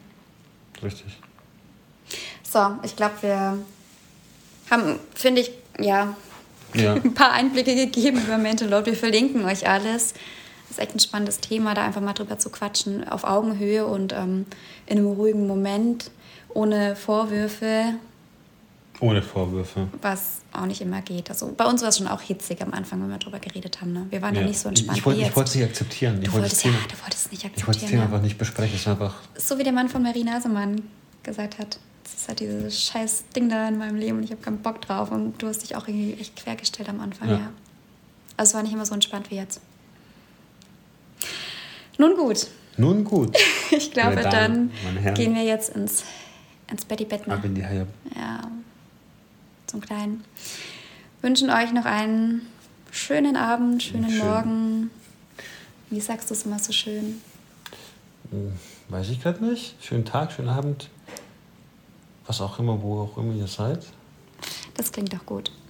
Richtig. 0.81 1.05
So, 2.43 2.59
ich 2.83 2.95
glaube, 2.95 3.15
wir 3.21 3.57
haben, 4.71 4.99
finde 5.13 5.41
ich, 5.41 5.51
ja, 5.79 6.15
Ja. 6.73 6.93
ein 7.03 7.13
paar 7.13 7.31
Einblicke 7.33 7.75
gegeben 7.75 8.21
über 8.25 8.37
Mental 8.37 8.69
Load. 8.69 8.85
Wir 8.87 8.95
verlinken 8.97 9.45
euch 9.45 9.67
alles. 9.67 10.13
Das 10.69 10.71
ist 10.71 10.79
echt 10.79 10.95
ein 10.95 10.99
spannendes 10.99 11.39
Thema, 11.39 11.73
da 11.73 11.85
einfach 11.85 12.01
mal 12.01 12.13
drüber 12.13 12.37
zu 12.39 12.49
quatschen, 12.49 13.07
auf 13.07 13.23
Augenhöhe 13.23 13.85
und 13.85 14.11
ähm, 14.13 14.45
in 14.85 14.97
einem 14.97 15.07
ruhigen 15.07 15.47
Moment, 15.47 16.11
ohne 16.49 16.95
Vorwürfe, 16.97 17.93
Ohne 18.99 19.21
Vorwürfe. 19.21 19.87
was 20.01 20.41
auch 20.51 20.65
nicht 20.65 20.81
immer 20.81 21.01
geht. 21.01 21.29
Also 21.29 21.53
bei 21.55 21.65
uns 21.65 21.81
war 21.83 21.89
es 21.89 21.97
schon 21.99 22.07
auch 22.07 22.19
hitzig 22.21 22.61
am 22.61 22.73
Anfang, 22.73 23.01
wenn 23.01 23.09
wir 23.09 23.17
drüber 23.17 23.39
geredet 23.39 23.79
haben. 23.79 23.93
Ne? 23.93 24.07
Wir 24.09 24.21
waren 24.21 24.35
ja. 24.35 24.41
Ja. 24.41 24.47
nicht 24.47 24.59
so 24.59 24.67
entspannt 24.69 24.97
Ich, 24.97 25.05
wollte 25.05 25.21
ich 25.21 25.35
wollte 25.35 25.49
es 25.49 25.55
nicht 25.55 25.65
akzeptieren. 25.65 26.19
Ich 26.21 26.27
du, 26.27 26.33
wolltest, 26.33 26.65
ja, 26.65 26.71
Thema, 26.71 26.83
du 26.83 27.01
wolltest 27.03 27.25
es 27.27 27.31
nicht 27.31 27.43
ich 27.45 27.49
wollte 27.49 27.55
das 27.61 27.67
akzeptieren. 27.69 27.89
Thema 27.91 28.01
Ja. 28.01 28.05
einfach 28.07 28.21
nicht 28.21 28.37
besprechen. 28.37 28.75
Es 28.75 28.87
einfach. 28.87 29.15
So 29.37 29.57
wie 29.57 29.63
der 29.63 29.73
Mann 29.73 29.87
von 29.87 30.03
Marie 30.03 30.23
Nasemann 30.25 30.81
gesagt 31.23 31.59
hat. 31.59 31.79
Das 32.09 32.21
ist 32.21 32.27
halt 32.29 32.39
dieses 32.39 32.81
scheiß 32.81 33.25
Ding 33.35 33.49
da 33.49 33.67
in 33.67 33.77
meinem 33.77 33.97
Leben 33.97 34.17
und 34.19 34.23
ich 34.23 34.31
habe 34.31 34.41
keinen 34.41 34.59
Bock 34.61 34.81
drauf. 34.81 35.11
Und 35.11 35.41
du 35.41 35.47
hast 35.47 35.59
dich 35.59 35.75
auch 35.75 35.87
irgendwie 35.89 36.13
echt 36.13 36.37
quergestellt 36.37 36.87
am 36.87 37.01
Anfang, 37.01 37.27
ja. 37.29 37.35
Ja. 37.35 37.51
Also 38.37 38.51
es 38.51 38.53
war 38.55 38.63
nicht 38.63 38.71
immer 38.71 38.85
so 38.85 38.93
entspannt 38.93 39.29
wie 39.29 39.35
jetzt. 39.35 39.59
Nun 41.97 42.15
gut, 42.15 42.47
Nun 42.77 43.03
gut. 43.03 43.35
ich 43.71 43.91
glaube, 43.91 44.15
dann 44.21 44.31
Damen, 44.31 44.71
Herren. 45.01 45.15
gehen 45.15 45.35
wir 45.35 45.43
jetzt 45.43 45.75
ins, 45.75 46.03
ins 46.71 46.85
Betty 46.85 47.03
Bett. 47.05 47.27
Ab 47.27 47.39
Ne? 47.41 47.45
in 47.49 47.55
die 47.55 47.65
Haie. 47.65 47.87
Ja. 48.15 48.49
zum 49.65 49.81
Kleinen. 49.81 50.23
Wünschen 51.21 51.49
euch 51.49 51.73
noch 51.73 51.85
einen 51.85 52.47
schönen 52.91 53.35
Abend, 53.35 53.83
schönen 53.83 54.09
Schön. 54.09 54.19
Morgen. 54.19 54.91
Wie 55.89 55.99
sagst 55.99 56.29
du 56.29 56.35
es 56.35 56.45
immer 56.45 56.59
so 56.59 56.71
schön? 56.71 57.21
Hm, 58.29 58.53
weiß 58.89 59.09
ich 59.09 59.21
gerade 59.21 59.43
nicht. 59.43 59.75
Schönen 59.83 60.05
Tag, 60.05 60.31
schönen 60.31 60.49
Abend. 60.49 60.89
Was 62.27 62.41
auch 62.41 62.59
immer, 62.59 62.81
wo 62.81 63.01
auch 63.01 63.17
immer 63.17 63.33
ihr 63.33 63.47
seid. 63.47 63.85
Das 64.75 64.91
klingt 64.91 65.13
doch 65.13 65.25
gut. 65.25 65.51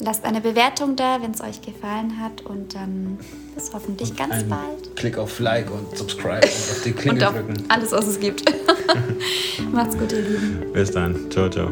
Lasst 0.00 0.24
eine 0.24 0.40
Bewertung 0.40 0.94
da, 0.94 1.20
wenn 1.20 1.32
es 1.32 1.40
euch 1.40 1.60
gefallen 1.60 2.20
hat 2.20 2.42
und 2.42 2.74
dann 2.74 3.18
bis 3.54 3.72
hoffentlich 3.74 4.10
und 4.10 4.16
ganz 4.16 4.44
bald. 4.44 4.94
Klick 4.94 5.18
auf 5.18 5.40
Like 5.40 5.68
und 5.72 5.96
Subscribe 5.96 6.36
und 6.36 6.44
auf 6.44 6.82
die 6.84 6.92
Klingel 6.94 7.18
drücken. 7.18 7.64
Alles, 7.68 7.90
was 7.90 8.06
es 8.06 8.20
gibt. 8.20 8.44
Macht's 9.72 9.98
gut, 9.98 10.12
ihr 10.12 10.20
Lieben. 10.20 10.72
Bis 10.72 10.92
dann. 10.92 11.28
Ciao, 11.30 11.50
ciao. 11.50 11.70